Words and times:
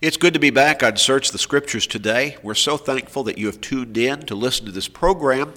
It's 0.00 0.16
good 0.16 0.34
to 0.34 0.38
be 0.38 0.50
back 0.50 0.84
on 0.84 0.96
Search 0.96 1.32
the 1.32 1.38
Scriptures 1.38 1.84
today. 1.84 2.36
We're 2.40 2.54
so 2.54 2.76
thankful 2.76 3.24
that 3.24 3.36
you 3.36 3.46
have 3.46 3.60
tuned 3.60 3.98
in 3.98 4.20
to 4.26 4.36
listen 4.36 4.64
to 4.66 4.70
this 4.70 4.86
program 4.86 5.54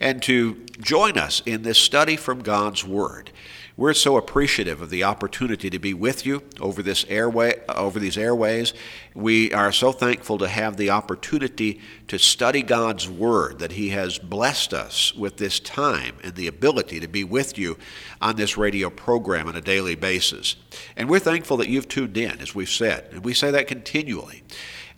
and 0.00 0.20
to 0.24 0.66
join 0.80 1.16
us 1.16 1.44
in 1.46 1.62
this 1.62 1.78
study 1.78 2.16
from 2.16 2.42
God's 2.42 2.84
Word. 2.84 3.30
We're 3.76 3.94
so 3.94 4.16
appreciative 4.16 4.80
of 4.80 4.90
the 4.90 5.02
opportunity 5.02 5.68
to 5.68 5.80
be 5.80 5.94
with 5.94 6.24
you 6.24 6.44
over 6.60 6.80
this 6.80 7.04
airway 7.08 7.60
over 7.68 7.98
these 7.98 8.16
airways. 8.16 8.72
We 9.14 9.52
are 9.52 9.72
so 9.72 9.90
thankful 9.90 10.38
to 10.38 10.48
have 10.48 10.76
the 10.76 10.90
opportunity 10.90 11.80
to 12.06 12.16
study 12.16 12.62
God's 12.62 13.08
word 13.08 13.58
that 13.58 13.72
he 13.72 13.88
has 13.88 14.18
blessed 14.18 14.72
us 14.72 15.12
with 15.14 15.38
this 15.38 15.58
time 15.58 16.16
and 16.22 16.36
the 16.36 16.46
ability 16.46 17.00
to 17.00 17.08
be 17.08 17.24
with 17.24 17.58
you 17.58 17.76
on 18.20 18.36
this 18.36 18.56
radio 18.56 18.90
program 18.90 19.48
on 19.48 19.56
a 19.56 19.60
daily 19.60 19.96
basis. 19.96 20.54
And 20.96 21.10
we're 21.10 21.18
thankful 21.18 21.56
that 21.56 21.68
you've 21.68 21.88
tuned 21.88 22.16
in 22.16 22.40
as 22.40 22.54
we've 22.54 22.70
said, 22.70 23.08
and 23.10 23.24
we 23.24 23.34
say 23.34 23.50
that 23.50 23.66
continually. 23.66 24.44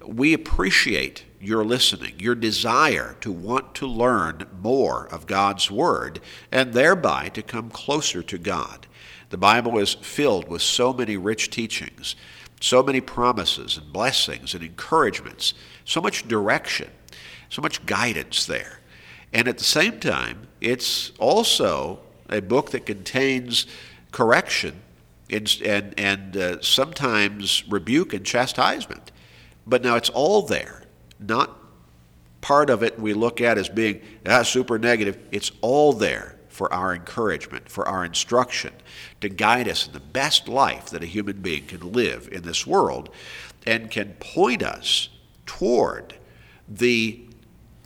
We 0.05 0.35
appreciate 0.35 1.25
your 1.47 1.65
listening, 1.65 2.15
your 2.19 2.35
desire 2.35 3.17
to 3.21 3.31
want 3.31 3.75
to 3.77 3.87
learn 3.87 4.47
more 4.61 5.07
of 5.07 5.27
God's 5.27 5.71
Word, 5.71 6.21
and 6.51 6.73
thereby 6.73 7.29
to 7.31 7.43
come 7.43 7.71
closer 7.71 8.23
to 8.25 8.39
God. 8.39 8.87
The 9.31 9.37
Bible 9.37 9.79
is 9.79 9.95
filled 9.95 10.49
with 10.49 10.63
so 10.63 10.93
many 10.93 11.17
rich 11.17 11.51
teachings, 11.51 12.17
so 12.61 12.83
many 12.83 13.01
promises 13.01 13.77
and 13.77 13.93
blessings 13.93 14.55
and 14.55 14.65
encouragements, 14.65 15.55
so 15.85 16.01
much 16.01 16.27
direction, 16.27 16.91
so 17.49 17.63
much 17.63 17.85
guidance 17.87 18.47
there. 18.47 18.81
And 19.33 19.47
at 19.47 19.59
the 19.59 19.65
same 19.65 20.01
time, 20.01 20.49
it's 20.61 21.13
also 21.19 22.01
a 22.29 22.41
book 22.41 22.71
that 22.71 22.87
contains 22.87 23.67
correction 24.11 24.81
and, 25.31 25.61
and, 25.65 25.95
and 25.99 26.37
uh, 26.37 26.61
sometimes 26.61 27.65
rebuke 27.69 28.15
and 28.15 28.25
chastisement. 28.25 29.13
But 29.67 29.83
now 29.83 29.97
it's 29.97 30.11
all 30.11 30.43
there 30.43 30.86
not 31.19 31.59
part 32.41 32.71
of 32.71 32.83
it 32.83 32.99
we 32.99 33.13
look 33.13 33.41
at 33.41 33.59
as 33.59 33.69
being 33.69 34.01
ah, 34.27 34.43
super 34.43 34.79
negative. 34.79 35.19
It's 35.33 35.51
all 35.61 35.93
there 35.93 36.37
for 36.49 36.73
our 36.73 36.95
encouragement, 36.95 37.69
for 37.69 37.87
our 37.87 38.05
instruction, 38.05 38.73
to 39.21 39.29
guide 39.29 39.69
us 39.69 39.87
in 39.87 39.93
the 39.93 40.01
best 40.01 40.49
life 40.49 40.87
that 40.87 41.03
a 41.03 41.07
human 41.07 41.41
being 41.43 41.67
can 41.67 41.93
live 41.93 42.29
in 42.33 42.43
this 42.43 42.67
world 42.67 43.11
and 43.67 43.91
can 43.91 44.15
point 44.21 44.63
us 44.63 45.09
toward 45.45 46.15
the 46.69 47.21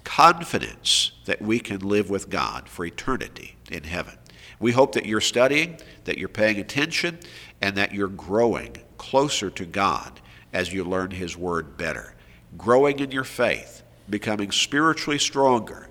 confidence 0.05 1.13
that 1.25 1.41
we 1.41 1.59
can 1.59 1.81
live 1.81 2.11
with 2.11 2.31
God 2.31 2.69
for 2.69 2.85
eternity 2.85 3.57
in 3.71 3.85
heaven. 3.85 4.19
We 4.59 4.73
hope 4.73 4.93
that 4.93 5.07
you're 5.07 5.21
studying, 5.21 5.79
that 6.05 6.19
you're 6.19 6.29
paying 6.29 6.59
attention, 6.59 7.19
and 7.61 7.77
that 7.77 7.95
you're 7.95 8.09
growing 8.09 8.77
closer 8.99 9.51
to 9.51 9.65
God 9.65 10.21
as 10.53 10.73
you 10.73 10.85
learn 10.85 11.13
His 11.13 11.37
Word 11.37 11.77
better 11.77 12.15
growing 12.57 12.99
in 12.99 13.11
your 13.11 13.25
faith, 13.25 13.83
becoming 14.09 14.51
spiritually 14.51 15.19
stronger. 15.19 15.89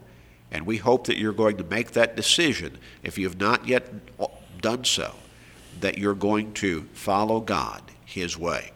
And 0.52 0.66
we 0.66 0.78
hope 0.78 1.06
that 1.08 1.18
you're 1.18 1.34
going 1.34 1.58
to 1.58 1.64
make 1.64 1.92
that 1.92 2.16
decision, 2.16 2.78
if 3.04 3.18
you 3.18 3.28
have 3.28 3.40
not 3.40 3.68
yet 3.68 3.92
done 4.62 4.84
so, 4.84 5.16
that 5.80 5.98
you're 5.98 6.16
going 6.16 6.54
to 6.54 6.84
follow 6.94 7.40
God 7.40 7.84
His 8.06 8.38
way. 8.38 8.72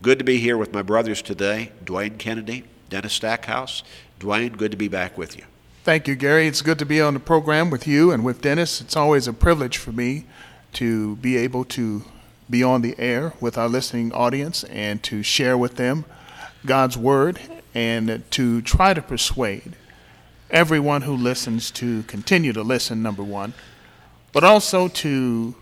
Good 0.00 0.18
to 0.18 0.24
be 0.24 0.38
here 0.38 0.56
with 0.56 0.72
my 0.72 0.82
brothers 0.82 1.22
today, 1.22 1.72
Dwayne 1.84 2.18
Kennedy, 2.18 2.64
Dennis 2.88 3.12
Stackhouse. 3.12 3.82
Dwayne, 4.20 4.56
good 4.56 4.70
to 4.70 4.76
be 4.76 4.88
back 4.88 5.18
with 5.18 5.36
you. 5.36 5.44
Thank 5.82 6.06
you, 6.06 6.14
Gary. 6.14 6.46
It's 6.46 6.62
good 6.62 6.78
to 6.78 6.86
be 6.86 7.00
on 7.00 7.14
the 7.14 7.20
program 7.20 7.70
with 7.70 7.86
you 7.86 8.12
and 8.12 8.24
with 8.24 8.40
Dennis. 8.40 8.80
It's 8.80 8.96
always 8.96 9.26
a 9.26 9.32
privilege 9.32 9.76
for 9.78 9.90
me 9.90 10.26
to 10.74 11.16
be 11.16 11.36
able 11.36 11.64
to 11.64 12.04
be 12.48 12.62
on 12.62 12.82
the 12.82 12.94
air 12.98 13.32
with 13.40 13.58
our 13.58 13.68
listening 13.68 14.12
audience 14.12 14.64
and 14.64 15.02
to 15.02 15.22
share 15.22 15.58
with 15.58 15.76
them 15.76 16.04
God's 16.66 16.96
word 16.96 17.40
and 17.74 18.24
to 18.30 18.62
try 18.62 18.94
to 18.94 19.02
persuade 19.02 19.76
everyone 20.50 21.02
who 21.02 21.16
listens 21.16 21.70
to 21.70 22.02
continue 22.04 22.52
to 22.52 22.62
listen, 22.62 23.02
number 23.02 23.22
one, 23.22 23.54
but 24.32 24.44
also 24.44 24.88
to 24.88 25.54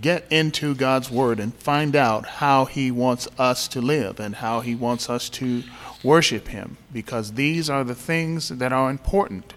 get 0.00 0.26
into 0.30 0.74
God's 0.74 1.10
word 1.10 1.38
and 1.38 1.54
find 1.54 1.94
out 1.94 2.26
how 2.26 2.64
He 2.64 2.90
wants 2.90 3.28
us 3.38 3.68
to 3.68 3.80
live 3.80 4.18
and 4.18 4.36
how 4.36 4.60
He 4.60 4.74
wants 4.74 5.08
us 5.08 5.28
to 5.30 5.62
worship 6.02 6.48
Him, 6.48 6.76
because 6.92 7.32
these 7.32 7.70
are 7.70 7.84
the 7.84 7.94
things 7.94 8.48
that 8.48 8.72
are 8.72 8.90
important 8.90 9.54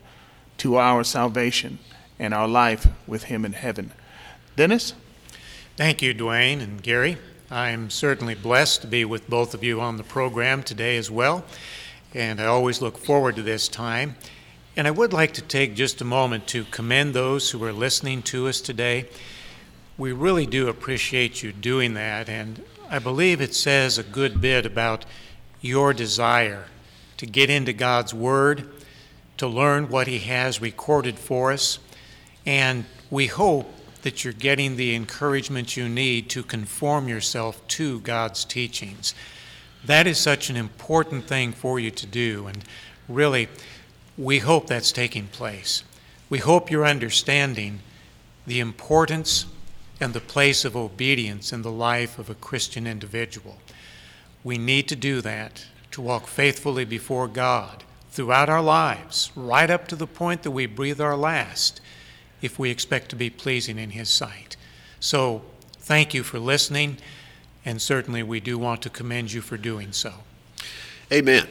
to 0.57 0.77
our 0.77 1.03
salvation 1.03 1.79
and 2.19 2.33
our 2.33 2.47
life 2.47 2.87
with 3.07 3.25
Him 3.25 3.45
in 3.45 3.53
heaven. 3.53 3.91
Dennis? 4.55 4.93
Thank 5.75 6.01
you, 6.01 6.13
Dwayne 6.13 6.61
and 6.61 6.81
Gary. 6.81 7.17
I'm 7.49 7.89
certainly 7.89 8.35
blessed 8.35 8.81
to 8.81 8.87
be 8.87 9.05
with 9.05 9.29
both 9.29 9.53
of 9.53 9.63
you 9.63 9.79
on 9.79 9.95
the 9.95 10.03
program 10.03 10.63
today 10.63 10.97
as 10.97 11.09
well, 11.09 11.45
and 12.13 12.41
I 12.41 12.45
always 12.45 12.81
look 12.81 12.97
forward 12.97 13.37
to 13.37 13.41
this 13.41 13.69
time. 13.69 14.17
And 14.75 14.85
I 14.85 14.91
would 14.91 15.13
like 15.13 15.33
to 15.35 15.41
take 15.41 15.73
just 15.73 16.01
a 16.01 16.05
moment 16.05 16.45
to 16.47 16.65
commend 16.65 17.13
those 17.13 17.51
who 17.51 17.63
are 17.63 17.71
listening 17.71 18.21
to 18.23 18.49
us 18.49 18.59
today. 18.59 19.05
We 19.97 20.11
really 20.11 20.45
do 20.45 20.67
appreciate 20.67 21.41
you 21.41 21.53
doing 21.53 21.93
that, 21.93 22.27
and 22.27 22.65
I 22.89 22.99
believe 22.99 23.39
it 23.39 23.55
says 23.55 23.97
a 23.97 24.03
good 24.03 24.41
bit 24.41 24.65
about 24.65 25.05
your 25.61 25.93
desire 25.93 26.65
to 27.15 27.25
get 27.25 27.49
into 27.49 27.71
God's 27.71 28.13
Word, 28.13 28.69
to 29.37 29.47
learn 29.47 29.87
what 29.87 30.07
He 30.07 30.19
has 30.19 30.61
recorded 30.61 31.17
for 31.17 31.53
us, 31.53 31.79
and 32.45 32.83
we 33.09 33.27
hope 33.27 33.73
that 34.07 34.23
you're 34.23 34.31
getting 34.31 34.77
the 34.77 34.95
encouragement 34.95 35.75
you 35.75 35.89
need 35.89 36.29
to 36.29 36.41
conform 36.41 37.09
yourself 37.09 37.67
to 37.67 37.99
God's 37.99 38.45
teachings. 38.45 39.13
That 39.83 40.07
is 40.07 40.17
such 40.17 40.49
an 40.49 40.55
important 40.55 41.27
thing 41.27 41.51
for 41.51 41.77
you 41.77 41.91
to 41.91 42.05
do, 42.05 42.47
and 42.47 42.63
really, 43.09 43.49
we 44.17 44.39
hope 44.39 44.67
that's 44.67 44.93
taking 44.93 45.27
place. 45.27 45.83
We 46.29 46.37
hope 46.37 46.71
you're 46.71 46.85
understanding 46.85 47.79
the 48.45 48.61
importance 48.61 49.45
and 49.99 50.13
the 50.13 50.21
place 50.21 50.63
of 50.63 50.77
obedience 50.77 51.51
in 51.51 51.61
the 51.61 51.69
life 51.69 52.17
of 52.17 52.29
a 52.29 52.35
Christian 52.35 52.87
individual. 52.87 53.57
We 54.41 54.57
need 54.57 54.87
to 54.87 54.95
do 54.95 55.19
that 55.19 55.65
to 55.91 55.99
walk 55.99 56.27
faithfully 56.27 56.85
before 56.85 57.27
God 57.27 57.83
throughout 58.11 58.47
our 58.47 58.61
lives, 58.61 59.33
right 59.35 59.69
up 59.69 59.85
to 59.89 59.97
the 59.97 60.07
point 60.07 60.43
that 60.43 60.51
we 60.51 60.65
breathe 60.65 61.01
our 61.01 61.17
last 61.17 61.81
if 62.41 62.59
we 62.59 62.69
expect 62.69 63.09
to 63.09 63.15
be 63.15 63.29
pleasing 63.29 63.77
in 63.77 63.91
His 63.91 64.09
sight. 64.09 64.55
So, 64.99 65.43
thank 65.79 66.13
you 66.13 66.23
for 66.23 66.39
listening, 66.39 66.97
and 67.65 67.81
certainly 67.81 68.23
we 68.23 68.39
do 68.39 68.57
want 68.57 68.81
to 68.83 68.89
commend 68.89 69.33
you 69.33 69.41
for 69.41 69.57
doing 69.57 69.91
so. 69.91 70.13
Amen. 71.11 71.47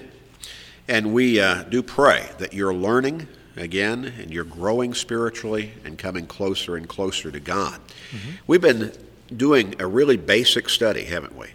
And 0.89 1.13
we 1.13 1.41
uh, 1.41 1.65
do 1.65 1.83
pray 1.83 2.29
that 2.39 2.53
you're 2.53 2.75
learning 2.75 3.27
again 3.57 4.13
and 4.21 4.31
you're 4.31 4.45
growing 4.45 4.95
spiritually 4.95 5.73
and 5.85 5.99
coming 5.99 6.27
closer 6.27 6.77
and 6.77 6.89
closer 6.89 7.31
to 7.31 7.41
God. 7.41 7.81
Mm-hmm. 8.11 8.31
We've 8.47 8.61
been 8.61 8.93
doing 9.35 9.75
a 9.81 9.87
really 9.87 10.17
basic 10.17 10.69
study, 10.69 11.05
haven't 11.05 11.37
we? 11.37 11.49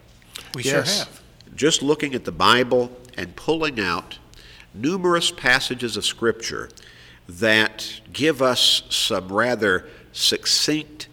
We 0.56 0.64
yes. 0.64 0.98
sure 0.98 1.06
have. 1.06 1.22
Just 1.56 1.82
looking 1.82 2.16
at 2.16 2.26
the 2.26 2.32
Bible 2.32 2.92
and 3.18 3.36
pulling 3.36 3.80
out 3.80 4.18
numerous 4.74 5.32
passages 5.32 5.96
of 5.96 6.06
Scripture 6.06 6.70
that 7.28 8.02
give 8.12 8.42
us 8.42 8.84
some 8.90 9.32
rather 9.32 9.88
succinct 10.12 11.08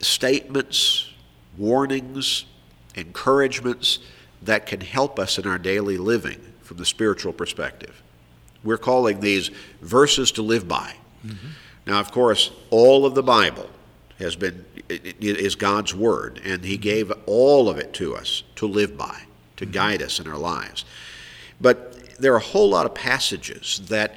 statements, 0.00 1.12
warnings, 1.58 2.46
encouragements 2.94 3.98
that 4.42 4.66
can 4.66 4.80
help 4.80 5.18
us 5.18 5.38
in 5.38 5.46
our 5.46 5.58
daily 5.58 5.98
living 5.98 6.40
from 6.62 6.78
the 6.78 6.86
spiritual 6.86 7.32
perspective. 7.32 8.02
We're 8.64 8.78
calling 8.78 9.20
these 9.20 9.50
verses 9.80 10.32
to 10.32 10.42
live 10.42 10.66
by. 10.68 10.94
Mm-hmm. 11.24 11.48
Now, 11.86 12.00
of 12.00 12.12
course, 12.12 12.50
all 12.70 13.06
of 13.06 13.14
the 13.14 13.22
Bible 13.22 13.68
has 14.18 14.36
been 14.36 14.64
is 14.88 15.54
God's 15.54 15.94
word, 15.94 16.40
and 16.44 16.64
He 16.64 16.76
gave 16.76 17.12
all 17.26 17.68
of 17.68 17.78
it 17.78 17.92
to 17.94 18.14
us 18.14 18.42
to 18.56 18.66
live 18.66 18.96
by, 18.96 19.22
to 19.56 19.64
mm-hmm. 19.64 19.72
guide 19.72 20.02
us 20.02 20.20
in 20.20 20.28
our 20.28 20.38
lives. 20.38 20.84
But 21.60 22.16
there 22.18 22.32
are 22.32 22.38
a 22.38 22.40
whole 22.40 22.70
lot 22.70 22.86
of 22.86 22.94
passages 22.94 23.82
that 23.88 24.14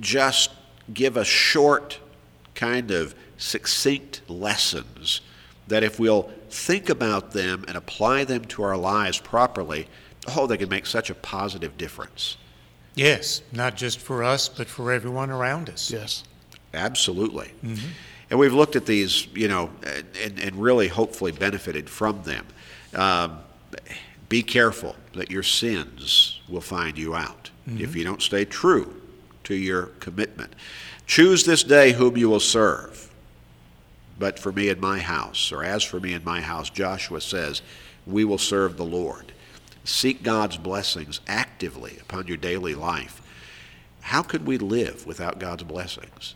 just 0.00 0.50
give 0.92 1.16
us 1.16 1.26
short, 1.26 1.98
kind 2.54 2.90
of 2.90 3.14
succinct 3.36 4.22
lessons 4.28 5.20
that 5.66 5.82
if 5.82 5.98
we'll 5.98 6.30
think 6.50 6.88
about 6.88 7.32
them 7.32 7.64
and 7.66 7.76
apply 7.76 8.24
them 8.24 8.44
to 8.44 8.62
our 8.62 8.76
lives 8.76 9.18
properly, 9.18 9.86
oh, 10.36 10.46
they 10.46 10.56
can 10.56 10.68
make 10.68 10.86
such 10.86 11.10
a 11.10 11.14
positive 11.14 11.76
difference. 11.78 12.36
Yes, 12.94 13.42
not 13.50 13.76
just 13.76 13.98
for 13.98 14.22
us, 14.22 14.48
but 14.48 14.68
for 14.68 14.92
everyone 14.92 15.30
around 15.30 15.68
us. 15.68 15.90
Yes. 15.90 16.24
Absolutely. 16.72 17.50
Mm-hmm. 17.64 17.86
And 18.30 18.38
we've 18.38 18.54
looked 18.54 18.76
at 18.76 18.86
these, 18.86 19.26
you 19.34 19.48
know, 19.48 19.70
and, 20.22 20.38
and 20.38 20.56
really 20.56 20.88
hopefully 20.88 21.32
benefited 21.32 21.88
from 21.88 22.22
them. 22.22 22.46
Um, 22.94 23.38
be 24.28 24.42
careful 24.42 24.96
that 25.14 25.30
your 25.30 25.42
sins 25.42 26.40
will 26.48 26.60
find 26.60 26.96
you 26.96 27.14
out 27.14 27.50
mm-hmm. 27.68 27.82
if 27.82 27.94
you 27.94 28.04
don't 28.04 28.22
stay 28.22 28.44
true 28.44 29.00
to 29.44 29.54
your 29.54 29.86
commitment. 30.00 30.54
Choose 31.06 31.44
this 31.44 31.62
day 31.62 31.92
whom 31.92 32.16
you 32.16 32.28
will 32.28 32.40
serve. 32.40 33.10
But 34.18 34.38
for 34.38 34.52
me 34.52 34.68
and 34.68 34.80
my 34.80 35.00
house, 35.00 35.50
or 35.52 35.64
as 35.64 35.82
for 35.82 36.00
me 36.00 36.12
and 36.12 36.24
my 36.24 36.40
house, 36.40 36.70
Joshua 36.70 37.20
says, 37.20 37.62
we 38.06 38.24
will 38.24 38.38
serve 38.38 38.76
the 38.76 38.84
Lord. 38.84 39.32
seek 39.86 40.22
God's 40.22 40.56
blessings 40.56 41.20
actively 41.26 41.98
upon 42.00 42.26
your 42.26 42.38
daily 42.38 42.74
life, 42.74 43.20
how 44.00 44.22
could 44.22 44.46
we 44.46 44.56
live 44.56 45.06
without 45.06 45.38
God's 45.38 45.62
blessings? 45.62 46.34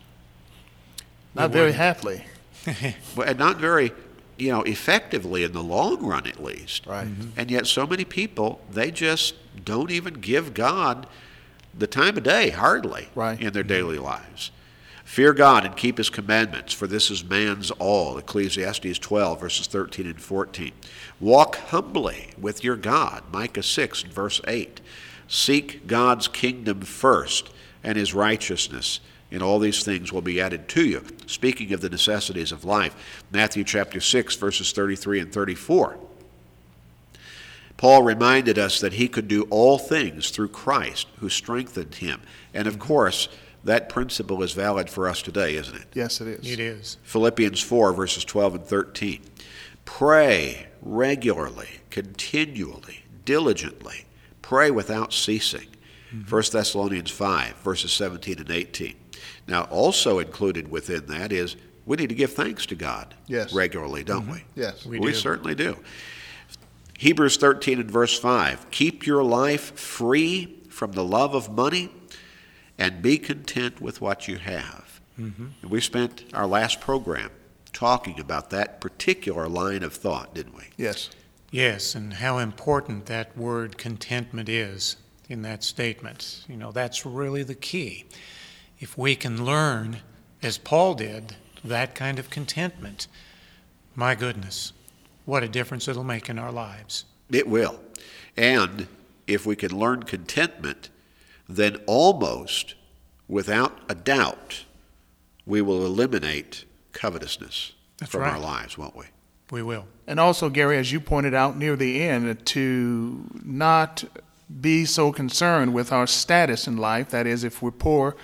Not 1.34 1.50
very 1.50 1.72
happily. 1.72 2.24
well, 3.16 3.28
and 3.28 3.38
not 3.38 3.56
very, 3.56 3.92
you 4.36 4.50
know, 4.50 4.62
effectively 4.62 5.44
in 5.44 5.52
the 5.52 5.62
long 5.62 6.04
run, 6.04 6.26
at 6.26 6.42
least. 6.42 6.86
Right. 6.86 7.06
Mm-hmm. 7.06 7.40
And 7.40 7.50
yet, 7.50 7.66
so 7.66 7.86
many 7.86 8.04
people 8.04 8.60
they 8.70 8.90
just 8.90 9.34
don't 9.64 9.90
even 9.90 10.14
give 10.14 10.52
God 10.52 11.06
the 11.76 11.86
time 11.86 12.16
of 12.16 12.22
day, 12.22 12.50
hardly, 12.50 13.08
right. 13.14 13.40
in 13.40 13.52
their 13.52 13.62
mm-hmm. 13.62 13.68
daily 13.68 13.98
lives. 13.98 14.50
Fear 15.04 15.32
God 15.32 15.64
and 15.64 15.76
keep 15.76 15.96
His 15.98 16.10
commandments, 16.10 16.74
for 16.74 16.86
this 16.86 17.10
is 17.10 17.24
man's 17.24 17.70
all. 17.72 18.18
Ecclesiastes 18.18 18.98
12, 18.98 19.40
verses 19.40 19.66
13 19.66 20.06
and 20.06 20.20
14. 20.20 20.72
Walk 21.18 21.56
humbly 21.56 22.30
with 22.38 22.62
your 22.62 22.76
God. 22.76 23.24
Micah 23.32 23.62
6, 23.62 24.02
verse 24.02 24.40
8. 24.46 24.80
Seek 25.26 25.86
God's 25.86 26.28
kingdom 26.28 26.82
first 26.82 27.50
and 27.82 27.96
His 27.96 28.12
righteousness 28.12 29.00
and 29.30 29.42
all 29.42 29.58
these 29.58 29.84
things 29.84 30.12
will 30.12 30.22
be 30.22 30.40
added 30.40 30.68
to 30.68 30.84
you. 30.84 31.04
Speaking 31.26 31.72
of 31.72 31.80
the 31.80 31.90
necessities 31.90 32.52
of 32.52 32.64
life, 32.64 33.24
Matthew 33.30 33.64
chapter 33.64 34.00
6, 34.00 34.36
verses 34.36 34.72
33 34.72 35.20
and 35.20 35.32
34. 35.32 35.98
Paul 37.78 38.02
reminded 38.02 38.58
us 38.58 38.80
that 38.80 38.94
he 38.94 39.08
could 39.08 39.28
do 39.28 39.46
all 39.50 39.78
things 39.78 40.30
through 40.30 40.48
Christ 40.48 41.06
who 41.20 41.30
strengthened 41.30 41.94
him. 41.94 42.20
And 42.52 42.66
of 42.66 42.78
course, 42.78 43.28
that 43.64 43.88
principle 43.88 44.42
is 44.42 44.52
valid 44.52 44.90
for 44.90 45.08
us 45.08 45.22
today, 45.22 45.54
isn't 45.54 45.76
it? 45.76 45.86
Yes, 45.94 46.20
it 46.20 46.26
is. 46.26 46.50
It 46.50 46.58
is. 46.58 46.96
Philippians 47.04 47.60
4, 47.60 47.92
verses 47.92 48.24
12 48.24 48.54
and 48.56 48.64
13. 48.64 49.22
Pray 49.84 50.66
regularly, 50.82 51.68
continually, 51.90 53.04
diligently. 53.24 54.06
Pray 54.42 54.72
without 54.72 55.12
ceasing. 55.12 55.68
Mm-hmm. 56.12 56.34
1 56.34 56.42
Thessalonians 56.52 57.10
5, 57.12 57.56
verses 57.58 57.92
17 57.92 58.40
and 58.40 58.50
18. 58.50 58.94
Now, 59.46 59.64
also 59.64 60.18
included 60.18 60.68
within 60.68 61.06
that 61.06 61.30
is 61.30 61.56
we 61.86 61.96
need 61.96 62.08
to 62.08 62.14
give 62.14 62.32
thanks 62.32 62.66
to 62.66 62.74
God 62.74 63.14
yes. 63.28 63.52
regularly, 63.52 64.02
don't 64.02 64.22
mm-hmm. 64.22 64.32
we? 64.32 64.44
Yes, 64.56 64.84
we, 64.84 64.98
we 64.98 65.12
do. 65.12 65.14
certainly 65.14 65.54
do. 65.54 65.76
Hebrews 66.98 67.36
13 67.36 67.78
and 67.78 67.90
verse 67.90 68.18
5 68.18 68.70
Keep 68.70 69.06
your 69.06 69.22
life 69.22 69.78
free 69.78 70.58
from 70.68 70.92
the 70.92 71.04
love 71.04 71.34
of 71.34 71.50
money 71.50 71.90
and 72.76 73.00
be 73.00 73.18
content 73.18 73.80
with 73.80 74.00
what 74.00 74.28
you 74.28 74.36
have. 74.36 75.00
Mm-hmm. 75.18 75.68
we 75.68 75.80
spent 75.80 76.24
our 76.34 76.46
last 76.46 76.80
program 76.80 77.30
talking 77.72 78.20
about 78.20 78.50
that 78.50 78.80
particular 78.80 79.48
line 79.48 79.82
of 79.82 79.92
thought, 79.92 80.34
didn't 80.34 80.56
we? 80.56 80.64
Yes. 80.76 81.10
Yes, 81.50 81.94
and 81.94 82.14
how 82.14 82.38
important 82.38 83.06
that 83.06 83.36
word 83.36 83.78
contentment 83.78 84.48
is 84.48 84.96
in 85.28 85.42
that 85.42 85.64
statement. 85.64 86.44
You 86.48 86.56
know, 86.56 86.72
that's 86.72 87.06
really 87.06 87.42
the 87.42 87.54
key 87.54 88.04
if 88.80 88.96
we 88.96 89.16
can 89.16 89.44
learn, 89.44 89.98
as 90.42 90.58
Paul 90.58 90.94
did, 90.94 91.36
that 91.64 91.94
kind 91.94 92.18
of 92.18 92.30
contentment, 92.30 93.08
my 93.94 94.14
goodness, 94.14 94.72
what 95.28 95.42
a 95.42 95.48
difference 95.48 95.86
it'll 95.86 96.02
make 96.02 96.30
in 96.30 96.38
our 96.38 96.50
lives. 96.50 97.04
It 97.30 97.46
will. 97.46 97.78
And 98.34 98.88
if 99.26 99.44
we 99.44 99.56
can 99.56 99.78
learn 99.78 100.04
contentment, 100.04 100.88
then 101.46 101.76
almost 101.86 102.76
without 103.28 103.78
a 103.90 103.94
doubt, 103.94 104.64
we 105.44 105.60
will 105.60 105.84
eliminate 105.84 106.64
covetousness 106.92 107.72
That's 107.98 108.10
from 108.10 108.22
right. 108.22 108.32
our 108.32 108.40
lives, 108.40 108.78
won't 108.78 108.96
we? 108.96 109.04
We 109.50 109.62
will. 109.62 109.84
And 110.06 110.18
also, 110.18 110.48
Gary, 110.48 110.78
as 110.78 110.92
you 110.92 110.98
pointed 110.98 111.34
out 111.34 111.58
near 111.58 111.76
the 111.76 112.02
end, 112.02 112.46
to 112.46 113.26
not 113.44 114.04
be 114.62 114.86
so 114.86 115.12
concerned 115.12 115.74
with 115.74 115.92
our 115.92 116.06
status 116.06 116.66
in 116.66 116.78
life. 116.78 117.10
That 117.10 117.26
is, 117.26 117.44
if 117.44 117.60
we're 117.60 117.70
poor, 117.70 118.16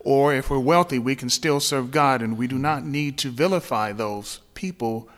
or 0.00 0.34
if 0.34 0.50
we're 0.50 0.58
wealthy, 0.58 0.98
we 0.98 1.16
can 1.16 1.30
still 1.30 1.60
serve 1.60 1.90
God, 1.90 2.20
and 2.20 2.36
we 2.36 2.46
do 2.46 2.58
not 2.58 2.84
need 2.84 3.16
to 3.18 3.30
vilify 3.30 3.92
those 3.92 4.40
people 4.52 5.08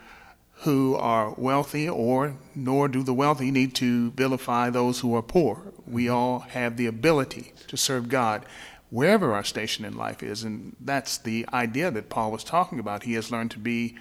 who 0.63 0.97
are 0.97 1.35
wealthy, 1.37 1.89
or 1.89 2.37
nor 2.55 2.89
do 2.89 3.03
the 3.03 3.15
wealthy 3.15 3.51
need 3.51 3.75
to 3.77 4.11
vilify 4.13 4.71
those 4.71 5.01
who 5.01 5.15
are 5.15 5.23
poor. 5.23 5.73
We 5.87 6.09
all 6.09 6.41
have 6.41 6.77
the 6.77 6.87
ability 6.87 7.53
to 7.69 7.77
serve 7.77 8.09
God 8.09 8.45
wherever 8.91 9.33
our 9.33 9.45
station 9.45 9.85
in 9.85 9.97
life 9.97 10.23
is, 10.23 10.43
and 10.43 10.75
that's 10.81 11.19
the 11.19 11.47
idea 11.53 11.91
that 11.91 12.09
Paul 12.09 12.33
was 12.33 12.43
talking 12.43 12.81
about. 12.81 13.05
He 13.05 13.15
has 13.15 13.31
learned 13.31 13.53
to 13.53 13.59
be 13.59 13.97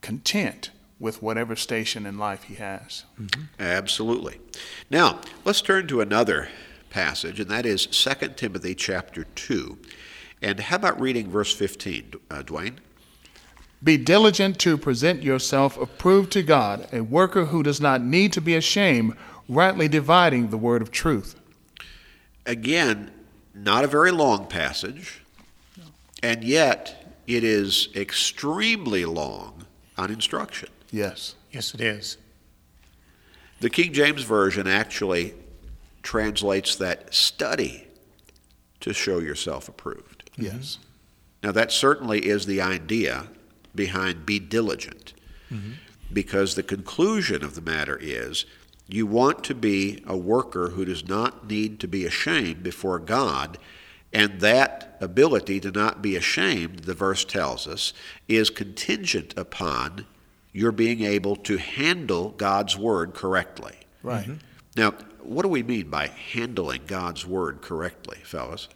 content 0.00 0.70
with 0.98 1.22
whatever 1.22 1.54
station 1.54 2.06
in 2.06 2.18
life 2.18 2.44
he 2.44 2.54
has. 2.54 3.04
Mm-hmm. 3.20 3.42
Absolutely. 3.58 4.40
Now, 4.90 5.20
let's 5.44 5.60
turn 5.60 5.86
to 5.88 6.00
another 6.00 6.48
passage, 6.90 7.38
and 7.38 7.50
that 7.50 7.66
is 7.66 7.86
2 7.86 8.28
Timothy 8.36 8.74
chapter 8.74 9.24
2. 9.24 9.78
And 10.40 10.60
how 10.60 10.76
about 10.76 11.00
reading 11.00 11.30
verse 11.30 11.54
15, 11.54 12.12
uh, 12.30 12.42
Dwayne? 12.42 12.78
Be 13.82 13.96
diligent 13.96 14.58
to 14.60 14.76
present 14.76 15.22
yourself 15.22 15.76
approved 15.76 16.32
to 16.32 16.42
God, 16.42 16.88
a 16.92 17.00
worker 17.00 17.46
who 17.46 17.62
does 17.62 17.80
not 17.80 18.02
need 18.02 18.32
to 18.32 18.40
be 18.40 18.56
ashamed, 18.56 19.14
rightly 19.48 19.86
dividing 19.88 20.50
the 20.50 20.58
word 20.58 20.82
of 20.82 20.90
truth. 20.90 21.36
Again, 22.44 23.12
not 23.54 23.84
a 23.84 23.88
very 23.88 24.10
long 24.10 24.46
passage, 24.46 25.22
and 26.22 26.42
yet 26.42 27.14
it 27.26 27.44
is 27.44 27.88
extremely 27.94 29.04
long 29.04 29.64
on 29.96 30.10
instruction. 30.10 30.70
Yes. 30.90 31.34
Yes, 31.52 31.74
it 31.74 31.80
is. 31.80 32.18
The 33.60 33.70
King 33.70 33.92
James 33.92 34.22
Version 34.22 34.66
actually 34.66 35.34
translates 36.02 36.76
that 36.76 37.12
study 37.14 37.86
to 38.80 38.92
show 38.92 39.18
yourself 39.18 39.68
approved. 39.68 40.30
Yes. 40.36 40.78
Now, 41.42 41.52
that 41.52 41.70
certainly 41.72 42.26
is 42.26 42.46
the 42.46 42.60
idea 42.60 43.26
behind 43.78 44.26
be 44.26 44.38
diligent, 44.38 45.14
mm-hmm. 45.50 45.72
because 46.12 46.54
the 46.54 46.62
conclusion 46.62 47.42
of 47.42 47.54
the 47.54 47.62
matter 47.62 47.98
is 48.02 48.44
you 48.86 49.06
want 49.06 49.44
to 49.44 49.54
be 49.54 50.02
a 50.06 50.16
worker 50.16 50.70
who 50.70 50.84
does 50.84 51.08
not 51.08 51.48
need 51.48 51.80
to 51.80 51.88
be 51.88 52.04
ashamed 52.04 52.62
before 52.62 52.98
God. 52.98 53.56
And 54.12 54.40
that 54.40 54.96
ability 55.00 55.60
to 55.60 55.70
not 55.70 56.00
be 56.00 56.16
ashamed, 56.16 56.80
the 56.80 56.94
verse 56.94 57.24
tells 57.24 57.66
us, 57.66 57.92
is 58.26 58.48
contingent 58.48 59.34
upon 59.36 60.06
your 60.52 60.72
being 60.72 61.02
able 61.02 61.36
to 61.36 61.58
handle 61.58 62.30
God's 62.30 62.76
word 62.76 63.12
correctly. 63.12 63.76
Right. 64.02 64.24
Mm-hmm. 64.24 64.36
Now, 64.76 64.94
what 65.22 65.42
do 65.42 65.48
we 65.48 65.62
mean 65.62 65.90
by 65.90 66.06
handling 66.06 66.82
God's 66.86 67.26
word 67.26 67.60
correctly, 67.60 68.18
fellas? 68.24 68.68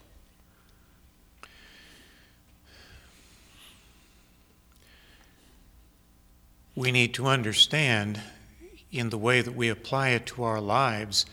We 6.74 6.92
need 6.92 7.14
to 7.14 7.26
understand 7.26 8.20
in 8.90 9.10
the 9.10 9.18
way 9.18 9.40
that 9.40 9.54
we 9.54 9.68
apply 9.68 10.10
it 10.10 10.26
to 10.26 10.42
our 10.42 10.60
lives 10.60 11.26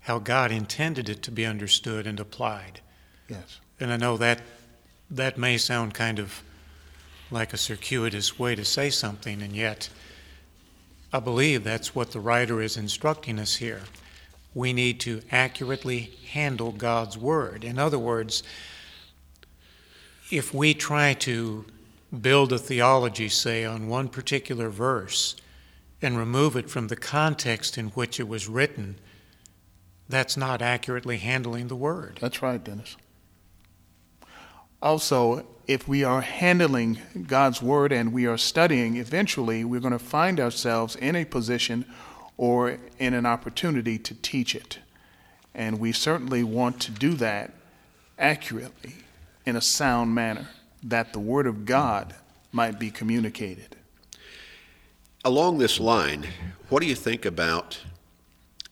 how 0.00 0.18
God 0.18 0.52
intended 0.52 1.08
it 1.08 1.22
to 1.22 1.30
be 1.30 1.46
understood 1.46 2.06
and 2.06 2.20
applied. 2.20 2.80
Yes. 3.28 3.60
And 3.80 3.92
I 3.92 3.96
know 3.96 4.16
that 4.16 4.40
that 5.10 5.38
may 5.38 5.58
sound 5.58 5.94
kind 5.94 6.18
of 6.18 6.42
like 7.30 7.52
a 7.52 7.56
circuitous 7.56 8.38
way 8.38 8.54
to 8.54 8.64
say 8.64 8.90
something, 8.90 9.42
and 9.42 9.54
yet 9.54 9.88
I 11.12 11.20
believe 11.20 11.64
that's 11.64 11.94
what 11.94 12.12
the 12.12 12.20
writer 12.20 12.60
is 12.60 12.76
instructing 12.76 13.38
us 13.38 13.56
here. 13.56 13.82
We 14.54 14.72
need 14.72 15.00
to 15.00 15.22
accurately 15.30 16.12
handle 16.32 16.72
God's 16.72 17.16
Word. 17.16 17.64
In 17.64 17.78
other 17.78 17.98
words, 17.98 18.42
if 20.30 20.52
we 20.52 20.74
try 20.74 21.14
to 21.14 21.64
build 22.22 22.52
a 22.52 22.58
theology, 22.58 23.28
say, 23.28 23.64
on 23.64 23.88
one 23.88 24.08
particular 24.08 24.68
verse 24.70 25.36
and 26.02 26.18
remove 26.18 26.56
it 26.56 26.68
from 26.68 26.88
the 26.88 26.96
context 26.96 27.78
in 27.78 27.88
which 27.88 28.20
it 28.20 28.28
was 28.28 28.48
written, 28.48 28.96
that's 30.08 30.36
not 30.36 30.60
accurately 30.60 31.18
handling 31.18 31.68
the 31.68 31.76
Word. 31.76 32.18
That's 32.20 32.42
right, 32.42 32.62
Dennis. 32.62 32.96
Also, 34.82 35.46
if 35.66 35.88
we 35.88 36.04
are 36.04 36.20
handling 36.20 36.98
God's 37.26 37.62
Word 37.62 37.90
and 37.90 38.12
we 38.12 38.26
are 38.26 38.36
studying, 38.36 38.96
eventually 38.96 39.64
we're 39.64 39.80
going 39.80 39.92
to 39.92 39.98
find 39.98 40.38
ourselves 40.38 40.94
in 40.96 41.16
a 41.16 41.24
position 41.24 41.86
or 42.36 42.78
in 42.98 43.14
an 43.14 43.24
opportunity 43.24 43.98
to 43.98 44.14
teach 44.14 44.54
it. 44.54 44.78
And 45.54 45.78
we 45.78 45.92
certainly 45.92 46.42
want 46.42 46.80
to 46.80 46.90
do 46.90 47.14
that 47.14 47.54
accurately 48.18 48.96
in 49.46 49.56
a 49.56 49.60
sound 49.60 50.14
manner 50.14 50.48
that 50.84 51.12
the 51.12 51.18
Word 51.18 51.46
of 51.46 51.64
God 51.64 52.14
might 52.52 52.78
be 52.78 52.90
communicated. 52.90 53.76
Along 55.24 55.58
this 55.58 55.80
line, 55.80 56.26
what 56.68 56.80
do 56.80 56.86
you 56.86 56.94
think 56.94 57.24
about 57.24 57.80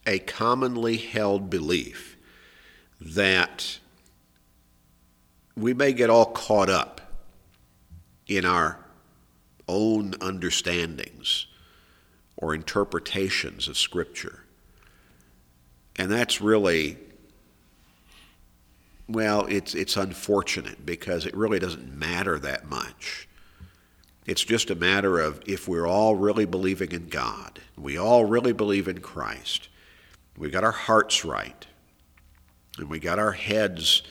a 0.07 0.19
commonly 0.21 0.99
held 0.99 1.49
belief 1.49 2.17
that 3.01 3.79
we 5.57 5.75
may 5.75 5.93
get 5.93 6.11
all 6.11 6.27
caught 6.27 6.71
up 6.71 7.01
in 8.27 8.45
our 8.45 8.79
own 9.69 10.15
understandings 10.21 11.47
or 12.37 12.55
interpretations 12.55 13.69
of 13.69 13.79
Scripture 13.79 14.45
And 15.97 16.11
that's 16.11 16.41
really, 16.41 16.99
well, 19.13 19.47
it's, 19.47 19.75
it's 19.75 19.97
unfortunate 19.97 20.85
because 20.85 21.27
it 21.27 21.37
really 21.37 21.59
doesn't 21.59 21.97
matter 21.97 22.39
that 22.39 22.69
much. 22.69 23.29
It's 24.27 24.45
just 24.45 24.71
a 24.71 24.75
matter 24.75 25.19
of 25.19 25.43
if 25.47 25.67
we're 25.67 25.87
all 25.87 26.15
really 26.17 26.45
believing 26.45 26.93
in 26.93 27.09
God, 27.09 27.61
we 27.77 27.99
all 27.99 28.25
really 28.25 28.53
believe 28.53 28.89
in 28.89 29.01
Christ, 29.01 29.69
we 30.37 30.49
got 30.51 30.65
our 30.65 30.73
hearts 30.73 31.25
right, 31.25 31.67
and 32.79 32.89
we 32.89 32.99
got 32.99 33.19
our 33.19 33.33
heads 33.33 34.03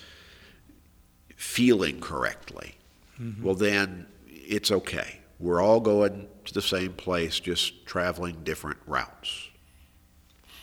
feeling 1.36 2.00
correctly, 2.00 2.76
mm-hmm. 3.20 3.44
well, 3.44 3.56
then 3.56 4.06
it's 4.28 4.72
okay. 4.72 5.20
We're 5.40 5.62
all 5.62 5.80
going 5.80 6.28
to 6.46 6.54
the 6.54 6.62
same 6.62 6.94
place, 6.94 7.40
just 7.40 7.86
traveling 7.86 8.44
different 8.44 8.78
routes. 8.86 9.50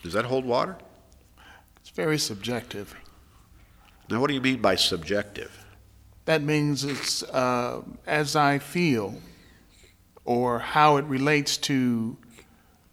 Does 0.03 0.13
that 0.13 0.27
hold 0.27 0.45
water? 0.45 0.77
It's 1.81 1.91
very 1.91 2.19
subjective. 2.19 2.95
Now, 4.11 4.21
what 4.21 4.29
do 4.29 4.35
you 4.35 4.41
mean 4.41 4.61
by 4.61 4.77
subjective? 4.77 5.65
That 6.25 6.43
means 6.43 6.85
it's 6.85 7.23
uh, 7.23 7.83
as 8.07 8.37
I 8.37 8.59
feel 8.59 9.21
or 10.25 10.59
how 10.59 10.97
it 10.97 11.05
relates 11.07 11.57
to 11.57 12.17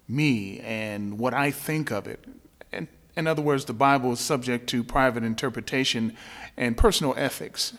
me 0.08 0.60
and 0.62 1.20
what 1.20 1.34
I 1.34 1.52
think 1.52 1.92
of 1.92 2.08
it. 2.08 2.24
And 2.72 2.88
in 3.18 3.28
other 3.28 3.42
words, 3.42 3.66
the 3.66 3.74
Bible 3.74 4.14
is 4.14 4.20
subject 4.20 4.68
to 4.70 4.84
private 4.84 5.24
interpretation 5.24 6.16
and 6.56 6.78
personal 6.78 7.14
ethics, 7.18 7.74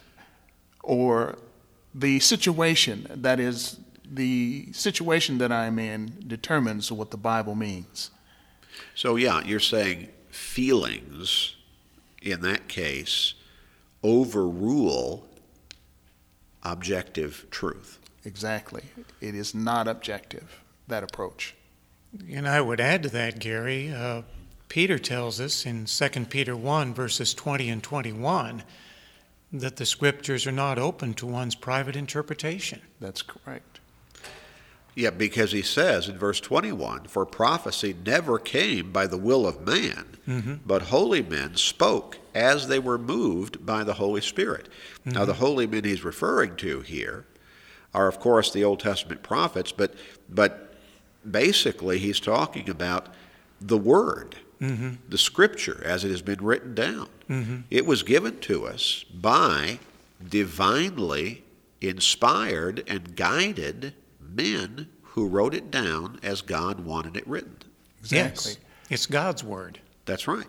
or 0.83 1.39
the 1.95 2.21
situation 2.21 3.07
that 3.11 3.41
is 3.41 3.81
the 4.09 4.69
situation 4.73 5.39
that 5.39 5.51
I'm 5.51 5.79
in 5.79 6.13
determines 6.27 6.93
what 6.93 7.11
the 7.11 7.17
Bible 7.17 7.55
means. 7.55 8.11
So, 8.95 9.17
yeah, 9.17 9.43
you're 9.43 9.59
saying 9.59 10.09
feelings 10.31 11.56
in 12.23 12.41
that 12.43 12.69
case 12.69 13.35
overrule 14.03 15.27
objective 16.63 17.47
truth. 17.51 17.99
Exactly. 18.25 18.83
It 19.21 19.35
is 19.35 19.55
not 19.55 19.87
objective, 19.87 20.61
that 20.89 21.03
approach. 21.03 21.55
And 22.31 22.49
I 22.49 22.61
would 22.61 22.81
add 22.81 23.03
to 23.05 23.09
that, 23.11 23.39
Gary, 23.39 23.93
uh, 23.93 24.23
Peter 24.69 24.99
tells 24.99 25.41
us 25.41 25.65
in 25.65 25.85
2 25.85 26.09
Peter 26.27 26.57
1, 26.57 26.93
verses 26.95 27.35
20 27.35 27.69
and 27.69 27.83
21, 27.83 28.65
that 29.53 29.77
the 29.77 29.87
scriptures 29.87 30.47
are 30.47 30.53
not 30.53 30.79
open 30.79 31.15
to 31.15 31.27
one's 31.27 31.55
private 31.55 31.95
interpretation. 31.95 32.81
That's 33.01 33.23
correct. 33.23 33.81
Yeah, 34.95 35.11
because 35.11 35.53
he 35.53 35.63
says 35.63 36.09
in 36.09 36.19
verse 36.19 36.41
21 36.41 37.05
For 37.05 37.27
prophecy 37.27 37.95
never 38.05 38.39
came 38.39 38.93
by 38.93 39.07
the 39.07 39.19
will 39.19 39.47
of 39.47 39.67
man, 39.67 40.16
mm-hmm. 40.27 40.55
but 40.65 40.83
holy 40.83 41.23
men 41.23 41.57
spoke 41.57 42.19
as 42.35 42.69
they 42.69 42.79
were 42.79 42.99
moved 42.99 43.65
by 43.65 43.85
the 43.85 43.95
Holy 43.95 44.21
Spirit. 44.21 44.69
Mm-hmm. 45.01 45.13
Now, 45.13 45.25
the 45.25 45.35
holy 45.35 45.67
men 45.67 45.85
he's 45.85 46.05
referring 46.05 46.57
to 46.57 46.81
here 46.81 47.25
are, 47.95 48.09
of 48.09 48.21
course, 48.21 48.53
the 48.53 48.65
Old 48.65 48.81
Testament 48.81 49.23
prophets, 49.23 49.73
but, 49.73 49.95
but 50.29 50.75
basically 51.29 51.99
he's 51.99 52.21
talking 52.21 52.69
about 52.69 53.09
the 53.61 53.79
Word, 53.79 54.37
mm-hmm. 54.61 54.95
the 55.09 55.19
Scripture 55.19 55.83
as 55.85 56.05
it 56.05 56.11
has 56.11 56.23
been 56.23 56.43
written 56.45 56.75
down. 56.75 57.09
Mm-hmm. 57.31 57.61
It 57.71 57.87
was 57.87 58.03
given 58.03 58.39
to 58.41 58.67
us 58.67 59.05
by 59.13 59.79
divinely 60.27 61.43
inspired 61.81 62.85
and 62.87 63.17
guided 63.17 63.95
men 64.21 64.89
who 65.03 65.27
wrote 65.27 65.55
it 65.55 65.71
down 65.71 66.19
as 66.23 66.43
God 66.43 66.81
wanted 66.81 67.17
it 67.17 67.27
written. 67.27 67.57
Exactly. 68.01 68.53
Yes, 68.53 68.59
it's 68.91 69.07
God's 69.07 69.43
Word. 69.43 69.81
That's 70.07 70.27
right. 70.27 70.47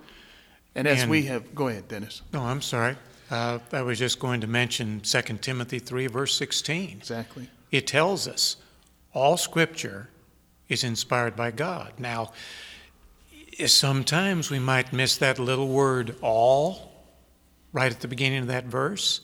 And 0.75 0.87
as 0.87 1.01
and, 1.01 1.11
we 1.11 1.23
have, 1.23 1.53
go 1.53 1.67
ahead, 1.67 1.87
Dennis. 1.87 2.21
No, 2.31 2.43
I'm 2.43 2.61
sorry. 2.61 2.95
Uh, 3.29 3.59
I 3.73 3.81
was 3.81 3.99
just 3.99 4.19
going 4.19 4.41
to 4.41 4.47
mention 4.47 5.01
2 5.01 5.21
Timothy 5.41 5.79
3, 5.79 6.07
verse 6.07 6.35
16. 6.35 6.97
Exactly. 6.97 7.49
It 7.71 7.87
tells 7.87 8.27
us 8.27 8.57
all 9.13 9.35
Scripture 9.35 10.09
is 10.69 10.83
inspired 10.83 11.35
by 11.35 11.51
God. 11.51 11.93
Now, 11.97 12.31
sometimes 13.65 14.49
we 14.49 14.59
might 14.59 14.93
miss 14.93 15.17
that 15.17 15.39
little 15.39 15.67
word 15.67 16.15
all 16.21 16.91
right 17.73 17.91
at 17.91 17.99
the 17.99 18.07
beginning 18.07 18.39
of 18.39 18.47
that 18.47 18.65
verse. 18.65 19.21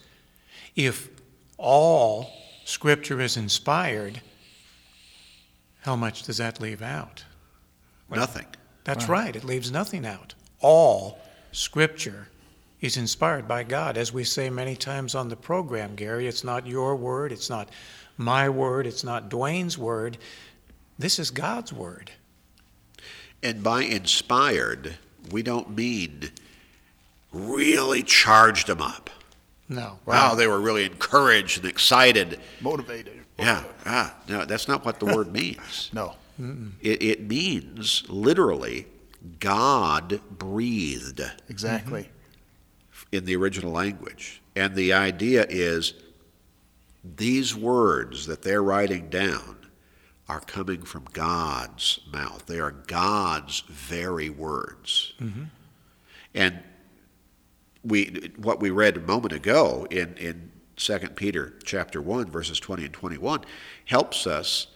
If 0.75 1.09
all 1.57 2.31
Scripture 2.65 3.21
is 3.21 3.37
inspired, 3.37 4.21
how 5.81 5.95
much 5.95 6.23
does 6.23 6.37
that 6.37 6.59
leave 6.59 6.81
out? 6.81 7.23
Well, 8.09 8.19
nothing. 8.19 8.47
That's 8.83 9.07
right. 9.07 9.25
right. 9.25 9.35
It 9.35 9.43
leaves 9.43 9.71
nothing 9.71 10.05
out. 10.05 10.33
All 10.59 11.19
Scripture 11.51 12.27
is 12.81 12.97
inspired 12.97 13.47
by 13.47 13.63
God. 13.63 13.97
As 13.97 14.11
we 14.11 14.23
say 14.23 14.49
many 14.49 14.75
times 14.75 15.15
on 15.15 15.29
the 15.29 15.35
program, 15.35 15.95
Gary, 15.95 16.27
it's 16.27 16.43
not 16.43 16.67
your 16.67 16.95
word, 16.95 17.31
it's 17.31 17.49
not 17.49 17.69
my 18.17 18.49
word, 18.49 18.85
it's 18.85 19.03
not 19.03 19.29
Dwayne's 19.29 19.77
word. 19.77 20.17
This 20.99 21.17
is 21.17 21.31
God's 21.31 21.71
word. 21.71 22.11
And 23.41 23.63
by 23.63 23.83
inspired, 23.83 24.95
we 25.31 25.43
don't 25.43 25.75
mean 25.75 26.31
really 27.31 28.03
charged 28.03 28.67
them 28.67 28.81
up. 28.81 29.09
No. 29.69 29.99
Wow, 30.05 30.35
they 30.35 30.47
were 30.47 30.59
really 30.59 30.85
encouraged 30.85 31.59
and 31.59 31.67
excited. 31.67 32.39
Motivated. 32.61 33.19
Yeah. 33.39 33.63
Ah, 33.85 34.13
no, 34.27 34.45
that's 34.45 34.67
not 34.67 34.85
what 34.85 34.99
the 34.99 35.05
word 35.05 35.31
means. 35.33 35.89
no. 35.93 36.15
It, 36.81 37.03
it, 37.03 37.21
means 37.21 38.03
literally 38.09 38.87
God 39.39 40.21
breathed. 40.29 41.21
Exactly. 41.47 42.03
Mm-hmm 42.03 42.13
in 43.13 43.25
the 43.25 43.35
original 43.35 43.71
language. 43.71 44.41
And 44.55 44.75
the 44.75 44.91
idea 44.91 45.45
is 45.47 45.93
these 47.03 47.55
words 47.55 48.25
that 48.25 48.41
they're 48.41 48.63
writing 48.63 49.09
down 49.09 49.57
are 50.27 50.39
coming 50.39 50.81
from 50.81 51.05
God's 51.13 51.99
mouth. 52.11 52.47
They 52.47 52.59
are 52.59 52.71
God's 52.71 53.61
very 53.67 54.29
words. 54.29 55.13
Mm-hmm. 55.21 55.43
And 56.33 56.59
we 57.83 58.31
what 58.37 58.59
we 58.59 58.71
read 58.71 58.97
a 58.97 59.01
moment 59.01 59.33
ago 59.33 59.85
in, 59.91 60.15
in 60.15 60.51
2 60.77 60.97
Peter 61.15 61.53
chapter 61.63 62.01
1 62.01 62.31
verses 62.31 62.59
20 62.59 62.85
and 62.85 62.93
21 62.93 63.41
helps 63.85 64.25
us 64.25 64.67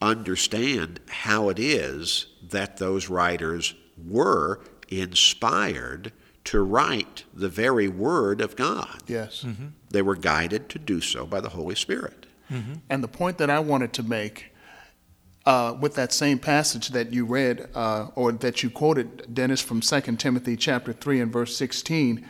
understand 0.00 1.00
how 1.08 1.48
it 1.48 1.58
is 1.58 2.26
that 2.42 2.76
those 2.76 3.08
writers 3.08 3.74
were 3.96 4.60
inspired 4.88 6.12
to 6.44 6.60
write 6.60 7.24
the 7.34 7.48
very 7.48 7.88
word 7.88 8.40
of 8.40 8.56
God. 8.56 9.02
Yes. 9.06 9.42
Mm-hmm. 9.44 9.68
They 9.90 10.02
were 10.02 10.14
guided 10.14 10.68
to 10.70 10.78
do 10.78 11.00
so 11.00 11.26
by 11.26 11.40
the 11.40 11.48
Holy 11.50 11.74
Spirit. 11.74 12.26
Mm-hmm. 12.50 12.74
And 12.88 13.02
the 13.02 13.08
point 13.08 13.38
that 13.38 13.50
I 13.50 13.58
wanted 13.58 13.92
to 13.94 14.02
make 14.02 14.52
uh, 15.44 15.76
with 15.80 15.94
that 15.94 16.12
same 16.12 16.38
passage 16.38 16.88
that 16.88 17.12
you 17.12 17.24
read 17.24 17.68
uh, 17.74 18.08
or 18.14 18.32
that 18.32 18.62
you 18.62 18.70
quoted, 18.70 19.32
Dennis, 19.32 19.60
from 19.60 19.80
2 19.80 20.00
Timothy 20.16 20.56
chapter 20.56 20.92
3 20.92 21.20
and 21.20 21.32
verse 21.32 21.56
16, 21.56 22.26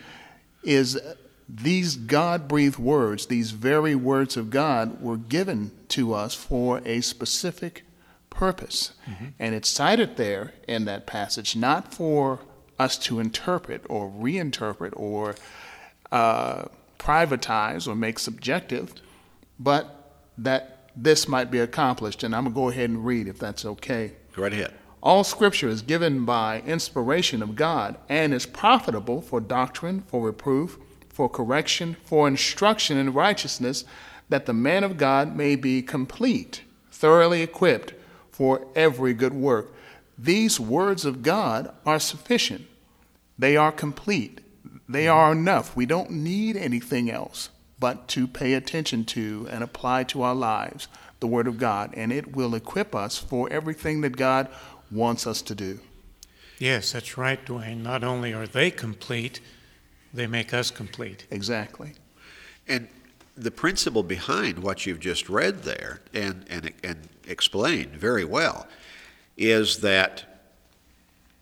is 0.63 1.01
these 1.49 1.97
God 1.97 2.49
breathed 2.49 2.79
words, 2.79 3.27
these 3.27 3.53
very 3.53 3.95
words 3.95 4.37
of 4.37 4.51
God, 4.51 5.01
were 5.01 5.17
given 5.17 5.71
to 5.89 6.13
us 6.13 6.35
for 6.35 6.81
a 6.85 7.01
specific 7.01 7.83
purpose. 8.31 8.95
Mm-hmm. 9.09 9.27
And 9.39 9.55
it's 9.55 9.69
cited 9.69 10.17
there 10.17 10.55
in 10.67 10.85
that 10.87 11.07
passage, 11.07 11.55
not 11.55 11.95
for 11.95 12.41
us 12.79 12.99
to 12.99 13.21
interpret 13.21 13.83
or 13.89 14.11
reinterpret 14.11 14.93
or 14.97 15.37
uh, 16.13 16.65
privatize 16.99 17.87
or 17.87 17.95
make 17.95 18.19
subjective, 18.19 18.95
but 19.59 20.13
that 20.37 20.91
this 20.97 21.29
might 21.29 21.51
be 21.51 21.61
accomplished. 21.61 22.23
And 22.23 22.35
I'm 22.35 22.45
going 22.45 22.55
to 22.55 22.61
go 22.61 22.69
ahead 22.71 22.91
and 22.91 23.07
read 23.07 23.29
if 23.29 23.39
that's 23.39 23.65
okay. 23.65 24.13
Go 24.35 24.43
right 24.43 24.53
ahead. 24.53 24.75
All 25.03 25.23
scripture 25.23 25.69
is 25.69 25.83
given 25.83 26.25
by 26.25 26.63
inspiration 26.63 27.43
of 27.43 27.55
God 27.55 27.97
and 28.09 28.35
is 28.35 28.45
profitable 28.45 29.23
for 29.23 29.41
doctrine, 29.41 30.03
for 30.09 30.23
reproof, 30.23 30.79
for 31.17 31.31
correction, 31.31 31.97
for 32.05 32.29
instruction 32.29 32.99
in 32.99 33.11
righteousness, 33.11 33.87
that 34.29 34.45
the 34.45 34.53
man 34.53 34.85
of 34.85 34.99
God 34.99 35.35
may 35.35 35.57
be 35.57 35.81
complete, 35.81 36.61
thoroughly 36.91 37.41
equipped 37.41 37.95
for 38.31 38.67
every 38.75 39.15
good 39.15 39.33
work. 39.33 39.73
These 40.19 40.61
words 40.61 41.07
of 41.07 41.23
God 41.23 41.73
are 41.87 41.99
sufficient. 41.99 42.67
They 43.39 43.57
are 43.57 43.73
complete. 43.73 44.43
They 44.87 45.09
are 45.09 45.33
enough. 45.33 45.75
We 45.75 45.87
don't 45.87 46.11
need 46.11 46.55
anything 46.55 47.11
else 47.11 47.49
but 47.81 48.09
to 48.09 48.27
pay 48.27 48.53
attention 48.53 49.07
to 49.07 49.49
and 49.51 49.65
apply 49.65 50.05
to 50.05 50.21
our 50.21 50.35
lives 50.35 50.87
the 51.21 51.27
Word 51.27 51.47
of 51.47 51.57
God, 51.57 51.95
and 51.95 52.13
it 52.13 52.37
will 52.37 52.55
equip 52.55 52.95
us 52.95 53.17
for 53.17 53.51
everything 53.51 54.03
that 54.03 54.19
God 54.19 54.49
wants 54.91 55.27
us 55.27 55.41
to 55.41 55.55
do. 55.55 55.81
Yes, 56.59 56.93
that's 56.93 57.17
right, 57.17 57.43
Dwayne. 57.43 57.83
Not 57.83 58.05
only 58.05 58.35
are 58.35 58.47
they 58.47 58.71
complete, 58.71 59.41
they 60.17 60.27
make 60.27 60.53
us 60.53 60.71
complete. 60.71 61.27
Exactly. 61.31 61.93
And 62.67 62.89
the 63.37 63.51
principle 63.51 64.03
behind 64.03 64.59
what 64.59 64.87
you've 64.87 65.01
just 65.01 65.29
read 65.29 65.63
there 65.63 66.01
and, 66.15 66.45
and, 66.49 66.73
and 66.83 67.09
explained 67.27 67.93
very 67.93 68.25
well 68.25 68.67
is 69.37 69.81
that 69.81 70.25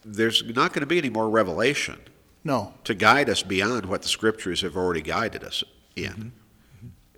there's 0.05 0.43
not 0.45 0.73
going 0.73 0.81
to 0.81 0.87
be 0.87 0.99
any 0.99 1.09
more 1.09 1.31
revelation 1.31 1.99
No. 2.43 2.75
to 2.85 2.95
guide 2.95 3.31
us 3.31 3.43
beyond 3.43 3.87
what 3.87 4.03
the 4.03 4.09
scriptures 4.09 4.61
have 4.63 4.77
already 4.77 5.01
guided 5.03 5.45
us 5.45 5.63
in. 5.97 6.33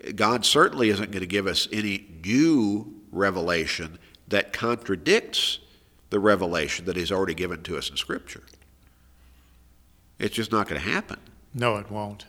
Mm-hmm. 0.04 0.14
God 0.14 0.44
certainly 0.44 0.90
isn't 0.90 1.10
going 1.10 1.22
to 1.22 1.26
give 1.26 1.46
us 1.46 1.66
any 1.72 2.06
new 2.22 2.94
revelation 3.10 3.98
that 4.28 4.52
contradicts 4.52 5.58
the 6.10 6.20
revelation 6.20 6.84
that 6.84 6.96
He's 6.96 7.10
already 7.10 7.34
given 7.34 7.62
to 7.64 7.76
us 7.76 7.90
in 7.90 7.96
Scripture. 7.96 8.42
It's 10.18 10.34
just 10.34 10.52
not 10.52 10.68
going 10.68 10.80
to 10.80 10.88
happen. 10.88 11.18
No, 11.55 11.76
it 11.76 11.91
won't. 11.91 12.26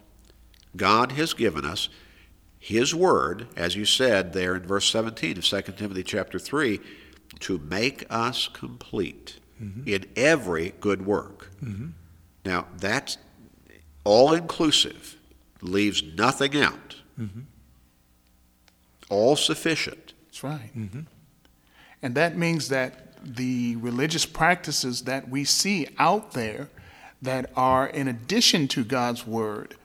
God 0.76 1.14
has 1.14 1.34
given 1.34 1.66
us 1.66 1.90
His 2.60 2.94
Word, 2.94 3.48
as 3.56 3.76
you 3.76 3.86
said 3.86 4.34
there 4.34 4.56
in 4.56 4.64
verse 4.64 4.90
17 4.90 5.38
of 5.38 5.44
2 5.44 5.62
Timothy 5.74 6.04
chapter 6.04 6.40
3, 6.40 6.80
to 7.40 7.58
make 7.60 8.06
us 8.10 8.48
complete 8.48 9.40
mm-hmm. 9.62 9.88
in 9.88 10.06
every 10.16 10.74
good 10.80 11.06
work. 11.06 11.50
Mm-hmm. 11.64 11.90
Now, 12.46 12.68
that's 12.78 13.18
all 14.04 14.34
inclusive, 14.34 15.18
leaves 15.62 16.02
nothing 16.02 16.56
out, 16.62 16.96
mm-hmm. 17.20 17.42
all 19.10 19.36
sufficient. 19.36 20.14
That's 20.28 20.44
right. 20.44 20.72
And 22.02 22.16
that 22.16 22.38
means 22.38 22.70
that 22.70 23.04
the 23.24 23.76
religious 23.78 24.26
practices 24.26 25.04
that 25.04 25.28
we 25.30 25.44
see 25.44 25.88
out 25.98 26.32
there 26.32 26.70
that 27.22 27.50
are 27.56 27.88
in 27.88 28.08
addition 28.08 28.68
to 28.70 28.84
God's 28.84 29.26
word 29.26 29.76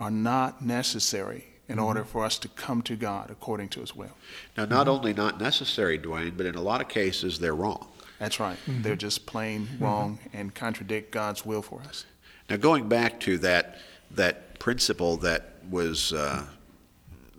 are 0.00 0.10
not 0.10 0.62
necessary 0.62 1.44
in 1.68 1.76
mm-hmm. 1.76 1.84
order 1.84 2.04
for 2.04 2.24
us 2.24 2.38
to 2.38 2.48
come 2.48 2.82
to 2.82 2.96
God 2.96 3.30
according 3.30 3.68
to 3.70 3.80
his 3.80 3.94
will. 3.94 4.16
Now, 4.56 4.64
not 4.64 4.86
mm-hmm. 4.86 4.90
only 4.90 5.14
not 5.14 5.40
necessary, 5.40 5.98
Dwayne, 5.98 6.36
but 6.36 6.46
in 6.46 6.54
a 6.54 6.62
lot 6.62 6.80
of 6.80 6.88
cases 6.88 7.38
they're 7.38 7.54
wrong. 7.54 7.88
That's 8.18 8.40
right. 8.40 8.56
Mm-hmm. 8.66 8.82
They're 8.82 8.96
just 8.96 9.26
plain 9.26 9.68
wrong 9.78 10.18
and 10.32 10.54
contradict 10.54 11.12
God's 11.12 11.46
will 11.46 11.62
for 11.62 11.80
us. 11.82 12.04
Now, 12.50 12.56
going 12.56 12.88
back 12.88 13.20
to 13.20 13.38
that 13.38 13.78
that 14.10 14.58
principle 14.58 15.18
that 15.18 15.52
was 15.70 16.12
uh, 16.12 16.44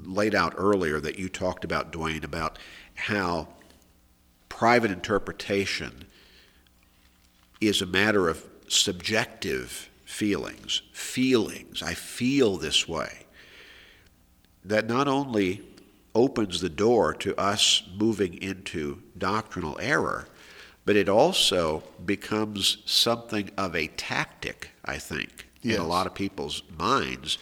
laid 0.04 0.36
out 0.36 0.54
earlier 0.56 1.00
that 1.00 1.18
you 1.18 1.28
talked 1.28 1.64
about, 1.64 1.92
Dwayne, 1.92 2.24
about 2.24 2.60
how 2.96 3.48
private 4.50 4.92
interpretation 4.92 6.06
is 7.60 7.82
a 7.82 7.86
matter 7.86 8.30
of 8.30 8.46
subjective 8.70 9.90
feelings, 10.06 10.82
feelings. 10.92 11.82
I 11.84 11.94
feel 11.94 12.58
this 12.58 12.88
way. 12.88 13.26
That 14.64 14.88
not 14.88 15.08
only 15.08 15.62
opens 16.16 16.62
the 16.62 16.70
door 16.70 17.14
to 17.14 17.40
us 17.40 17.84
moving 17.98 18.42
into 18.42 19.02
doctrinal 19.18 19.78
error, 19.80 20.28
but 20.86 20.96
it 20.96 21.08
also 21.08 21.84
becomes 22.04 22.78
something 22.86 23.52
of 23.58 23.76
a 23.76 23.88
tactic, 23.88 24.72
I 24.84 24.98
think, 24.98 25.48
in 25.62 25.80
a 25.80 25.86
lot 25.86 26.08
of 26.08 26.16
people's 26.16 26.64
minds 26.78 27.38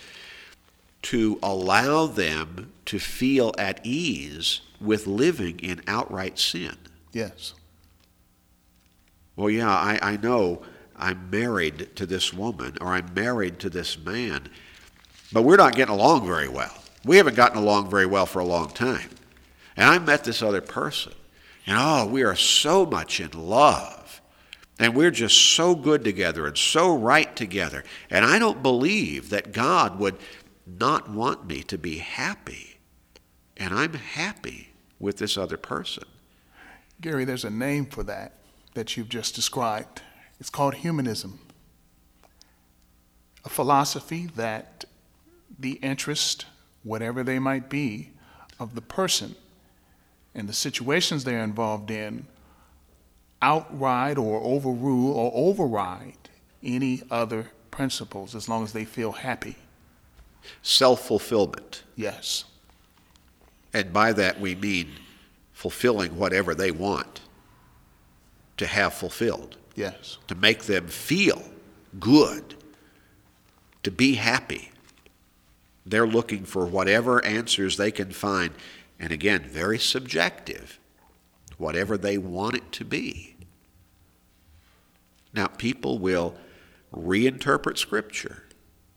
to 1.04 1.40
allow 1.42 2.08
them 2.08 2.74
to 2.86 3.00
feel 3.00 3.54
at 3.58 3.80
ease 3.86 4.62
with 4.82 5.08
living 5.08 5.60
in 5.60 5.82
outright 5.88 6.38
sin. 6.38 6.76
Yes. 7.14 7.54
Well, 9.36 9.50
yeah, 9.50 9.70
I, 9.70 10.00
I 10.02 10.18
know 10.18 10.64
I'm 10.98 11.30
married 11.30 11.96
to 11.96 12.06
this 12.06 12.34
woman 12.34 12.77
or 12.82 12.88
I'm 12.88 13.13
married 13.13 13.60
to 13.60 13.70
this 13.70 13.98
man, 13.98 14.50
but 15.32 15.44
we're 15.44 15.58
not 15.58 15.75
getting 15.75 15.94
along 15.94 16.25
very 16.25 16.48
well. 16.48 16.74
We 17.06 17.18
haven't 17.18 17.36
gotten 17.36 17.58
along 17.58 17.89
very 17.89 18.06
well 18.06 18.25
for 18.25 18.39
a 18.39 18.46
long 18.46 18.70
time. 18.70 19.10
And 19.75 19.86
I 19.86 20.00
met 20.00 20.24
this 20.24 20.42
other 20.42 20.62
person, 20.62 21.13
and 21.68 21.77
oh, 21.80 22.08
we 22.08 22.24
are 22.24 22.36
so 22.36 22.86
much 22.86 23.20
in 23.20 23.32
love. 23.32 24.22
And 24.80 24.96
we're 24.96 25.12
just 25.12 25.38
so 25.38 25.74
good 25.74 26.04
together 26.04 26.46
and 26.46 26.58
so 26.58 26.96
right 26.96 27.36
together. 27.36 27.84
And 28.12 28.24
I 28.24 28.38
don't 28.38 28.62
believe 28.62 29.30
that 29.32 29.51
God 29.51 30.00
would 30.00 30.18
not 30.67 31.10
want 31.10 31.48
me 31.48 31.63
to 31.63 31.78
be 31.78 31.98
happy. 31.98 32.78
And 33.56 33.74
I'm 33.74 33.93
happy 33.93 34.69
with 35.00 35.17
this 35.17 35.38
other 35.38 35.58
person. 35.58 36.04
Gary, 37.02 37.26
there's 37.26 37.45
a 37.45 37.50
name 37.50 37.86
for 37.88 38.04
that 38.04 38.34
that 38.76 38.95
you've 38.95 39.10
just 39.10 39.34
described. 39.34 40.02
It's 40.39 40.50
called 40.50 40.76
humanism. 40.76 41.39
A 43.45 43.50
philosophy 43.50 44.30
that 44.36 44.86
the 45.58 45.73
interest, 45.82 46.45
whatever 46.84 47.23
they 47.23 47.39
might 47.39 47.69
be, 47.69 48.12
of 48.60 48.76
the 48.76 48.82
person 48.82 49.36
and 50.36 50.47
the 50.47 50.54
situations 50.54 51.23
they're 51.23 51.43
involved 51.43 51.89
in 51.91 52.28
outride 53.41 54.17
or 54.17 54.41
overrule 54.41 55.12
or 55.12 55.32
override 55.34 56.30
any 56.63 57.02
other 57.10 57.52
principles 57.71 58.36
as 58.36 58.50
long 58.50 58.63
as 58.63 58.73
they 58.73 58.86
feel 58.86 59.12
happy. 59.12 59.56
Self 60.62 61.08
fulfillment. 61.08 61.84
Yes. 61.95 62.45
And 63.73 63.93
by 63.93 64.13
that 64.13 64.39
we 64.39 64.56
mean 64.56 64.91
fulfilling 65.54 66.17
whatever 66.17 66.56
they 66.56 66.71
want 66.71 67.21
to 68.58 68.65
have 68.65 68.93
fulfilled, 68.93 69.58
Yes. 69.78 70.18
to 70.28 70.34
make 70.34 70.63
them 70.63 70.88
feel 70.88 71.44
good, 72.00 72.56
to 73.84 73.92
be 73.92 74.16
happy. 74.16 74.72
They're 75.86 76.08
looking 76.08 76.46
for 76.46 76.66
whatever 76.66 77.24
answers 77.24 77.78
they 77.78 77.92
can 77.92 78.10
find, 78.12 78.56
and 79.00 79.12
again, 79.12 79.44
very 79.44 79.78
subjective, 79.78 80.80
whatever 81.60 81.96
they 81.96 82.18
want 82.18 82.56
it 82.56 82.72
to 82.72 82.86
be. 82.86 83.36
Now, 85.32 85.46
people 85.46 86.00
will 86.00 86.34
reinterpret 86.92 87.78
Scripture, 87.78 88.46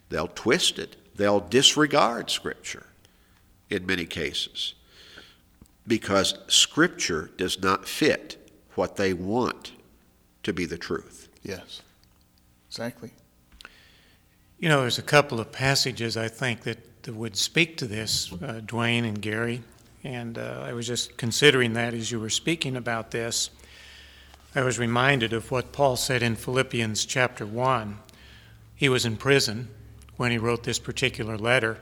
they'll 0.08 0.28
twist 0.28 0.78
it, 0.78 0.96
they'll 1.14 1.40
disregard 1.40 2.30
Scripture 2.30 2.86
in 3.68 3.84
many 3.84 4.06
cases 4.06 4.72
because 5.86 6.38
Scripture 6.48 7.30
does 7.36 7.62
not 7.62 7.86
fit 7.86 8.38
what 8.76 8.96
they 8.96 9.12
want 9.12 9.72
to 10.42 10.52
be 10.52 10.66
the 10.66 10.78
truth. 10.78 11.28
Yes. 11.42 11.82
Exactly. 12.68 13.12
You 14.58 14.68
know, 14.68 14.82
there's 14.82 14.98
a 14.98 15.02
couple 15.02 15.40
of 15.40 15.52
passages 15.52 16.16
I 16.16 16.28
think 16.28 16.62
that, 16.62 17.02
that 17.02 17.14
would 17.14 17.36
speak 17.36 17.76
to 17.78 17.86
this, 17.86 18.32
uh, 18.32 18.60
Dwayne 18.64 19.08
and 19.08 19.20
Gary, 19.20 19.62
and 20.04 20.38
uh, 20.38 20.64
I 20.66 20.72
was 20.72 20.86
just 20.86 21.16
considering 21.16 21.72
that 21.74 21.94
as 21.94 22.10
you 22.10 22.20
were 22.20 22.30
speaking 22.30 22.76
about 22.76 23.10
this. 23.10 23.50
I 24.54 24.62
was 24.62 24.78
reminded 24.78 25.32
of 25.32 25.50
what 25.50 25.72
Paul 25.72 25.96
said 25.96 26.22
in 26.22 26.34
Philippians 26.36 27.04
chapter 27.04 27.46
1. 27.46 27.98
He 28.74 28.88
was 28.88 29.04
in 29.04 29.16
prison 29.16 29.68
when 30.16 30.32
he 30.32 30.38
wrote 30.38 30.64
this 30.64 30.78
particular 30.78 31.38
letter. 31.38 31.78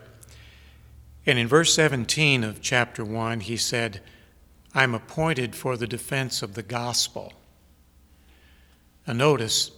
And 1.25 1.39
in 1.39 1.49
verse 1.49 1.75
17 1.75 2.45
of 2.45 2.61
chapter 2.61 3.05
1, 3.05 3.41
he 3.41 3.57
said, 3.57 4.01
I'm 4.75 4.95
appointed 4.95 5.55
for 5.55 5.77
the 5.77 5.87
defense 5.87 6.43
of 6.43 6.55
the 6.55 6.63
gospel. 6.63 7.33
Now, 9.09 9.15
notice, 9.15 9.71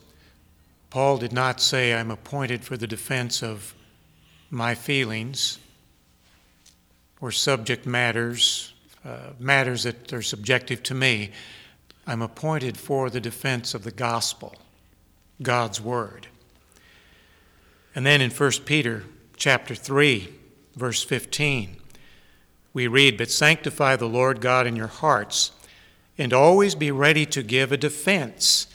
Paul 0.90 1.18
did 1.18 1.32
not 1.32 1.60
say, 1.60 1.94
I'm 1.94 2.10
appointed 2.10 2.64
for 2.64 2.76
the 2.76 2.88
defense 2.88 3.44
of 3.44 3.76
my 4.50 4.74
feelings 4.74 5.60
or 7.20 7.30
subject 7.30 7.86
matters, 7.86 8.72
uh, 9.04 9.30
matters 9.38 9.84
that 9.84 10.12
are 10.12 10.20
subjective 10.20 10.82
to 10.82 10.94
me. 10.94 11.30
I'm 12.08 12.22
appointed 12.22 12.76
for 12.76 13.08
the 13.08 13.20
defense 13.20 13.72
of 13.72 13.84
the 13.84 13.92
gospel, 13.92 14.56
God's 15.40 15.80
word. 15.80 16.26
And 17.94 18.04
then 18.04 18.20
in 18.20 18.32
1 18.32 18.50
Peter 18.64 19.04
chapter 19.36 19.76
3, 19.76 20.28
verse 20.74 21.04
15, 21.04 21.76
we 22.72 22.88
read, 22.88 23.16
But 23.16 23.30
sanctify 23.30 23.94
the 23.94 24.08
Lord 24.08 24.40
God 24.40 24.66
in 24.66 24.74
your 24.74 24.88
hearts, 24.88 25.52
and 26.18 26.32
always 26.32 26.74
be 26.74 26.90
ready 26.90 27.24
to 27.26 27.44
give 27.44 27.70
a 27.70 27.76
defense 27.76 28.66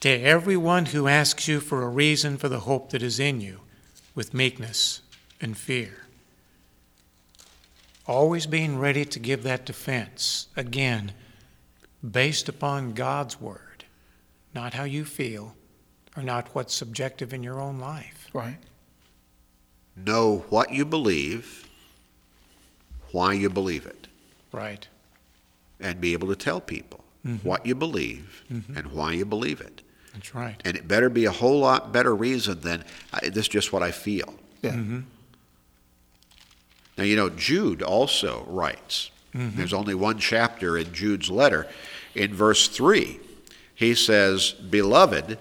to 0.00 0.08
everyone 0.08 0.86
who 0.86 1.08
asks 1.08 1.48
you 1.48 1.60
for 1.60 1.82
a 1.82 1.88
reason 1.88 2.36
for 2.36 2.48
the 2.48 2.60
hope 2.60 2.90
that 2.90 3.02
is 3.02 3.18
in 3.18 3.40
you, 3.40 3.60
with 4.14 4.34
meekness 4.34 5.00
and 5.40 5.56
fear. 5.56 6.06
Always 8.06 8.46
being 8.46 8.78
ready 8.78 9.04
to 9.04 9.18
give 9.18 9.42
that 9.42 9.66
defense, 9.66 10.48
again, 10.56 11.12
based 12.08 12.48
upon 12.48 12.92
God's 12.92 13.40
word, 13.40 13.84
not 14.54 14.74
how 14.74 14.84
you 14.84 15.04
feel 15.04 15.54
or 16.16 16.22
not 16.22 16.54
what's 16.54 16.74
subjective 16.74 17.32
in 17.32 17.42
your 17.42 17.60
own 17.60 17.78
life. 17.78 18.28
Right. 18.32 18.58
Know 19.96 20.44
what 20.50 20.72
you 20.72 20.84
believe, 20.84 21.68
why 23.12 23.32
you 23.32 23.50
believe 23.50 23.86
it, 23.86 24.08
Right. 24.52 24.86
and 25.80 26.00
be 26.00 26.12
able 26.12 26.28
to 26.28 26.36
tell 26.36 26.60
people 26.60 27.04
mm-hmm. 27.26 27.46
what 27.46 27.66
you 27.66 27.74
believe 27.74 28.44
mm-hmm. 28.52 28.76
and 28.76 28.92
why 28.92 29.12
you 29.12 29.24
believe 29.24 29.60
it. 29.60 29.82
That's 30.16 30.34
right. 30.34 30.60
And 30.64 30.76
it 30.76 30.88
better 30.88 31.10
be 31.10 31.26
a 31.26 31.30
whole 31.30 31.60
lot 31.60 31.92
better 31.92 32.14
reason 32.14 32.60
than 32.60 32.84
"I- 33.12 33.28
this 33.28 33.44
is 33.44 33.48
just 33.48 33.72
what 33.72 33.82
I 33.82 33.90
feel. 33.90 34.34
Yeah. 34.62 34.72
Mm-hmm. 34.72 35.00
Now, 36.96 37.04
you 37.04 37.16
know, 37.16 37.28
Jude 37.28 37.82
also 37.82 38.44
writes, 38.48 39.10
mm-hmm. 39.34 39.56
there's 39.58 39.74
only 39.74 39.94
one 39.94 40.18
chapter 40.18 40.78
in 40.78 40.94
Jude's 40.94 41.30
letter. 41.30 41.66
In 42.14 42.32
verse 42.32 42.68
3, 42.68 43.20
he 43.74 43.94
says, 43.94 44.52
Beloved, 44.52 45.38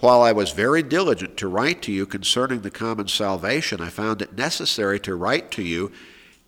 while 0.00 0.22
I 0.22 0.32
was 0.32 0.52
very 0.52 0.82
diligent 0.82 1.36
to 1.38 1.48
write 1.48 1.82
to 1.82 1.92
you 1.92 2.06
concerning 2.06 2.62
the 2.62 2.70
common 2.70 3.08
salvation, 3.08 3.82
I 3.82 3.90
found 3.90 4.22
it 4.22 4.36
necessary 4.36 4.98
to 5.00 5.14
write 5.14 5.50
to 5.52 5.62
you, 5.62 5.92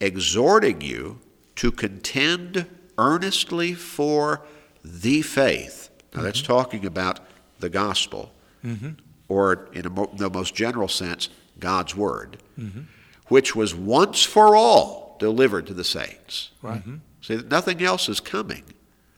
exhorting 0.01 0.81
you 0.81 1.21
to 1.57 1.71
contend 1.71 2.67
earnestly 2.97 3.75
for 3.75 4.43
the 4.83 5.21
faith. 5.21 5.91
Now, 6.15 6.23
that's 6.23 6.41
mm-hmm. 6.41 6.53
talking 6.53 6.87
about 6.87 7.21
the 7.61 7.68
gospel, 7.68 8.33
mm-hmm. 8.64 8.90
or 9.29 9.68
in 9.73 9.87
a 9.87 9.90
mo- 9.90 10.11
the 10.16 10.31
most 10.31 10.55
general 10.55 10.88
sense, 10.88 11.29
God's 11.59 11.97
word, 11.97 12.38
mm-hmm. 12.59 12.83
which 13.29 13.57
was 13.57 13.75
once 13.75 14.23
for 14.23 14.55
all 14.57 15.16
delivered 15.18 15.66
to 15.66 15.75
the 15.75 15.85
saints. 15.85 16.51
Right. 16.62 16.81
Mm-hmm. 16.81 16.97
See, 17.21 17.37
nothing 17.51 17.83
else 17.83 18.09
is 18.09 18.21
coming 18.21 18.62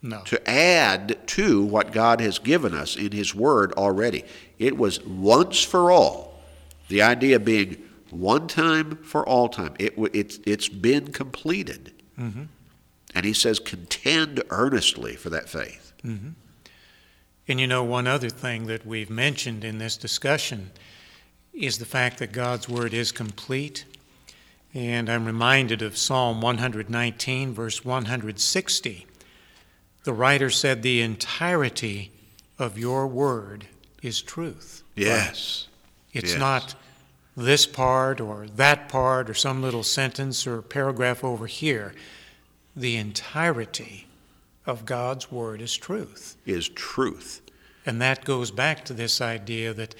No. 0.03 0.23
to 0.25 0.51
add 0.51 1.19
to 1.29 1.63
what 1.65 1.93
God 1.93 2.21
has 2.21 2.39
given 2.39 2.73
us 2.75 2.97
in 2.97 3.13
His 3.13 3.35
Word 3.35 3.73
already. 3.75 4.25
It 4.59 4.77
was 4.79 5.05
once 5.05 5.63
for 5.63 5.91
all. 5.91 6.41
The 6.89 7.03
idea 7.03 7.39
being 7.39 7.83
one 8.09 8.49
time 8.49 8.97
for 9.03 9.25
all 9.29 9.49
time. 9.49 9.75
It, 9.79 9.91
w- 9.91 10.11
it's, 10.15 10.41
it's 10.45 10.69
been 10.69 11.13
completed. 11.13 11.93
And 13.15 13.25
He 13.27 13.33
says, 13.35 13.59
contend 13.59 14.43
earnestly 14.51 15.15
for 15.17 15.31
that 15.31 15.49
faith. 15.49 15.93
And 17.51 17.59
you 17.59 17.67
know, 17.67 17.83
one 17.83 18.07
other 18.07 18.31
thing 18.31 18.69
that 18.69 18.87
we've 18.87 19.11
mentioned 19.11 19.65
in 19.65 19.79
this 19.79 19.97
discussion 19.97 20.71
is 21.53 21.79
the 21.79 21.85
fact 21.85 22.19
that 22.21 22.31
God's 22.31 22.69
Word 22.69 22.95
is 22.95 23.11
complete. 23.11 23.87
And 24.73 25.11
I'm 25.11 25.25
reminded 25.25 25.83
of 25.83 25.97
Psalm 25.97 26.41
119, 26.41 27.53
verse 27.53 27.85
160. 27.85 29.05
The 30.05 30.13
writer 30.13 30.49
said, 30.49 30.83
The 30.83 31.01
entirety 31.01 32.13
of 32.57 32.79
your 32.79 33.09
Word 33.09 33.67
is 34.01 34.23
truth. 34.23 34.85
Yes. 34.95 35.67
It's 36.13 36.31
Yes. 36.31 36.39
not 36.39 36.75
this 37.37 37.67
part 37.67 38.21
or 38.21 38.47
that 38.47 38.89
part 38.89 39.29
or 39.29 39.35
some 39.35 39.61
little 39.61 39.83
sentence 39.83 40.47
or 40.47 40.63
paragraph 40.63 41.25
over 41.25 41.49
here. 41.49 41.97
The 42.77 42.95
entirety 42.95 44.07
of 44.67 44.87
God's 44.87 45.33
Word 45.33 45.61
is 45.61 45.77
truth. 45.77 46.37
Is 46.47 46.69
truth. 46.69 47.40
And 47.87 48.01
that 48.01 48.25
goes 48.25 48.51
back 48.51 48.85
to 48.87 48.93
this 48.93 49.21
idea 49.21 49.73
that 49.75 49.95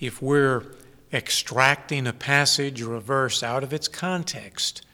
if 0.00 0.20
we're 0.20 0.64
extracting 1.12 2.06
a 2.06 2.12
passage 2.12 2.82
or 2.82 2.94
a 2.94 3.00
verse 3.00 3.42
out 3.42 3.62
of 3.62 3.72
its 3.72 3.88
context 3.88 4.84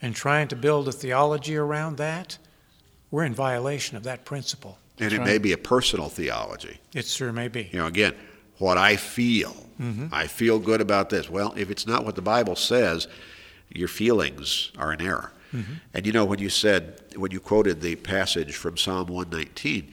and 0.00 0.14
trying 0.14 0.48
to 0.48 0.56
build 0.56 0.88
a 0.88 0.92
theology 0.92 1.56
around 1.56 1.96
that, 1.96 2.38
we're 3.10 3.24
in 3.24 3.34
violation 3.34 3.96
of 3.96 4.02
that 4.04 4.24
principle. 4.24 4.78
And 4.98 5.12
it 5.12 5.18
right. 5.18 5.26
may 5.26 5.38
be 5.38 5.52
a 5.52 5.58
personal 5.58 6.08
theology. 6.08 6.78
It 6.94 7.04
sure 7.04 7.32
may 7.32 7.48
be. 7.48 7.68
You 7.72 7.80
know, 7.80 7.86
again, 7.86 8.14
what 8.58 8.78
I 8.78 8.96
feel. 8.96 9.54
Mm-hmm. 9.80 10.06
I 10.10 10.26
feel 10.26 10.58
good 10.58 10.80
about 10.80 11.10
this. 11.10 11.28
Well, 11.28 11.52
if 11.56 11.70
it's 11.70 11.86
not 11.86 12.04
what 12.04 12.14
the 12.14 12.22
Bible 12.22 12.56
says, 12.56 13.08
your 13.68 13.88
feelings 13.88 14.72
are 14.78 14.92
in 14.92 15.02
error. 15.02 15.32
Mm-hmm. 15.52 15.74
And 15.92 16.06
you 16.06 16.12
know, 16.12 16.24
when 16.24 16.38
you 16.38 16.48
said, 16.48 17.02
when 17.16 17.30
you 17.30 17.40
quoted 17.40 17.80
the 17.82 17.96
passage 17.96 18.56
from 18.56 18.76
Psalm 18.76 19.08
119, 19.08 19.92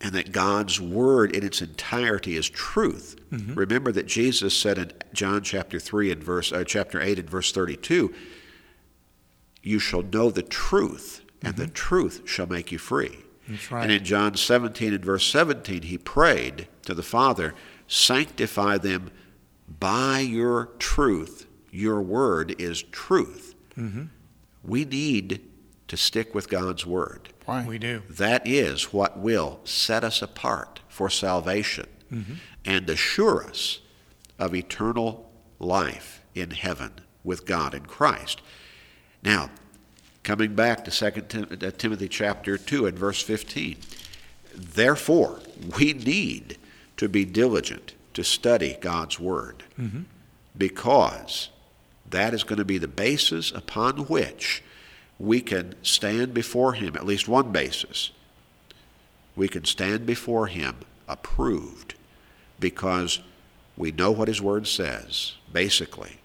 and 0.00 0.12
that 0.12 0.32
God's 0.32 0.80
word 0.80 1.34
in 1.34 1.44
its 1.44 1.60
entirety 1.60 2.36
is 2.36 2.48
truth. 2.48 3.16
Mm-hmm. 3.32 3.54
Remember 3.54 3.92
that 3.92 4.06
Jesus 4.06 4.56
said 4.56 4.78
in 4.78 4.92
John 5.12 5.42
chapter 5.42 5.78
3 5.78 6.12
and 6.12 6.22
verse 6.22 6.52
uh, 6.52 6.64
chapter 6.64 7.00
8 7.00 7.18
and 7.18 7.30
verse 7.30 7.50
32, 7.50 8.14
you 9.62 9.78
shall 9.78 10.02
know 10.02 10.30
the 10.30 10.42
truth, 10.42 11.22
and 11.42 11.56
the 11.56 11.64
mm-hmm. 11.64 11.72
truth 11.72 12.22
shall 12.26 12.46
make 12.46 12.70
you 12.70 12.78
free. 12.78 13.24
That's 13.48 13.70
right. 13.72 13.82
And 13.82 13.92
in 13.92 14.04
John 14.04 14.36
17 14.36 14.94
and 14.94 15.04
verse 15.04 15.26
17, 15.26 15.82
he 15.82 15.98
prayed 15.98 16.68
to 16.84 16.94
the 16.94 17.02
Father, 17.02 17.54
sanctify 17.88 18.78
them 18.78 19.10
by 19.80 20.20
your 20.20 20.66
truth. 20.78 21.46
Your 21.70 22.00
word 22.00 22.60
is 22.60 22.82
truth. 22.82 23.54
Mm-hmm. 23.76 24.04
We 24.62 24.84
need 24.84 25.47
to 25.88 25.96
stick 25.96 26.34
with 26.34 26.48
God's 26.48 26.86
word. 26.86 27.30
Right. 27.46 27.66
We 27.66 27.78
do. 27.78 28.02
That 28.08 28.46
is 28.46 28.92
what 28.92 29.18
will 29.18 29.60
set 29.64 30.04
us 30.04 30.22
apart 30.22 30.80
for 30.88 31.10
salvation 31.10 31.86
and 32.64 32.88
assure 32.88 33.44
us 33.44 33.80
of 34.38 34.54
eternal 34.54 35.30
life 35.58 36.22
in 36.34 36.50
heaven 36.50 36.92
with 37.24 37.46
God 37.46 37.74
in 37.74 37.86
Christ. 37.86 38.40
Now, 39.22 39.50
coming 40.22 40.54
back 40.54 40.84
to 40.84 40.90
2 40.90 41.22
Tim- 41.22 41.48
uh, 41.50 41.70
Timothy 41.76 42.08
chapter 42.08 42.56
2 42.56 42.86
and 42.86 42.98
verse 42.98 43.22
15. 43.22 43.78
Therefore, 44.54 45.40
we 45.78 45.92
need 45.92 46.58
to 46.96 47.08
be 47.08 47.24
diligent 47.24 47.94
to 48.14 48.24
study 48.24 48.76
God's 48.80 49.18
Word 49.20 49.64
mm-hmm. 49.78 50.02
because 50.56 51.50
that 52.08 52.34
is 52.34 52.44
going 52.44 52.58
to 52.58 52.64
be 52.64 52.78
the 52.78 52.88
basis 52.88 53.52
upon 53.52 54.06
which 54.06 54.62
we 55.18 55.40
can 55.40 55.74
stand 55.82 56.32
before 56.32 56.74
Him, 56.74 56.94
at 56.96 57.06
least 57.06 57.28
one 57.28 57.50
basis. 57.50 58.12
We 59.34 59.48
can 59.48 59.64
stand 59.64 60.06
before 60.06 60.46
Him 60.46 60.76
approved 61.08 61.94
because 62.60 63.20
we 63.76 63.92
know 63.92 64.10
what 64.10 64.28
His 64.28 64.40
Word 64.40 64.66
says, 64.66 65.34
basically, 65.52 66.18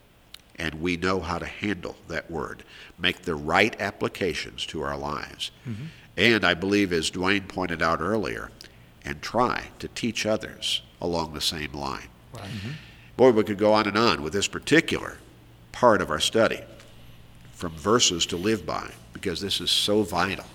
and 0.55 0.75
we 0.75 0.97
know 0.97 1.19
how 1.19 1.39
to 1.39 1.45
handle 1.45 1.95
that 2.07 2.29
Word, 2.29 2.63
make 2.97 3.23
the 3.23 3.35
right 3.35 3.79
applications 3.79 4.65
to 4.67 4.81
our 4.81 4.97
lives. 4.97 5.51
Mm-hmm. 5.67 5.85
And 6.15 6.45
I 6.45 6.53
believe, 6.53 6.93
as 6.93 7.09
Dwayne 7.09 7.47
pointed 7.47 7.81
out 7.81 7.99
earlier, 8.01 8.51
and 9.03 9.21
try 9.21 9.65
to 9.79 9.87
teach 9.89 10.25
others 10.25 10.81
along 11.01 11.33
the 11.33 11.41
same 11.41 11.73
line. 11.73 12.07
Right. 12.33 12.43
Mm-hmm. 12.43 12.71
Boy, 13.17 13.31
we 13.31 13.43
could 13.43 13.57
go 13.57 13.73
on 13.73 13.87
and 13.87 13.97
on 13.97 14.23
with 14.23 14.33
this 14.33 14.47
particular 14.47 15.17
part 15.71 16.01
of 16.01 16.09
our 16.09 16.19
study 16.19 16.61
from 17.53 17.71
verses 17.73 18.25
to 18.27 18.37
live 18.37 18.65
by 18.65 18.91
because 19.13 19.39
this 19.39 19.61
is 19.61 19.71
so 19.71 20.03
vital. 20.03 20.45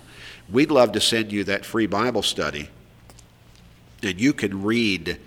We'd 0.50 0.70
love 0.70 0.92
to 0.92 1.00
send 1.00 1.32
you 1.32 1.44
that 1.44 1.64
free 1.64 1.86
Bible 1.86 2.22
study, 2.22 2.68
and 4.02 4.20
you 4.20 4.32
can 4.32 4.62
read 4.62 5.18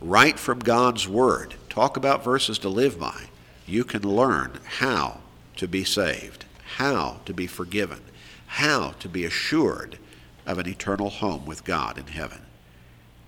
right 0.00 0.38
from 0.38 0.58
God's 0.58 1.08
Word. 1.08 1.54
Talk 1.68 1.96
about 1.96 2.24
verses 2.24 2.58
to 2.60 2.68
live 2.68 2.98
by. 2.98 3.24
You 3.66 3.84
can 3.84 4.02
learn 4.02 4.58
how 4.64 5.20
to 5.56 5.68
be 5.68 5.84
saved, 5.84 6.44
how 6.76 7.20
to 7.24 7.32
be 7.32 7.46
forgiven, 7.46 8.00
how 8.46 8.90
to 9.00 9.08
be 9.08 9.24
assured 9.24 9.98
of 10.46 10.58
an 10.58 10.68
eternal 10.68 11.10
home 11.10 11.46
with 11.46 11.64
God 11.64 11.98
in 11.98 12.08
heaven. 12.08 12.42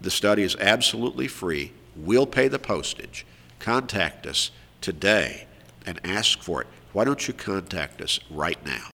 The 0.01 0.11
study 0.11 0.43
is 0.43 0.57
absolutely 0.57 1.29
free. 1.29 1.73
We'll 1.97 2.27
pay 2.27 2.49
the 2.49 2.59
postage. 2.59 3.25
Contact 3.59 4.27
us 4.27 4.51
today 4.81 5.47
and 5.87 5.99
ask 6.05 6.43
for 6.43 6.61
it. 6.61 6.67
Why 6.97 7.05
don't 7.05 7.29
you 7.29 7.35
contact 7.35 8.01
us 8.01 8.21
right 8.31 8.57
now? 8.65 8.81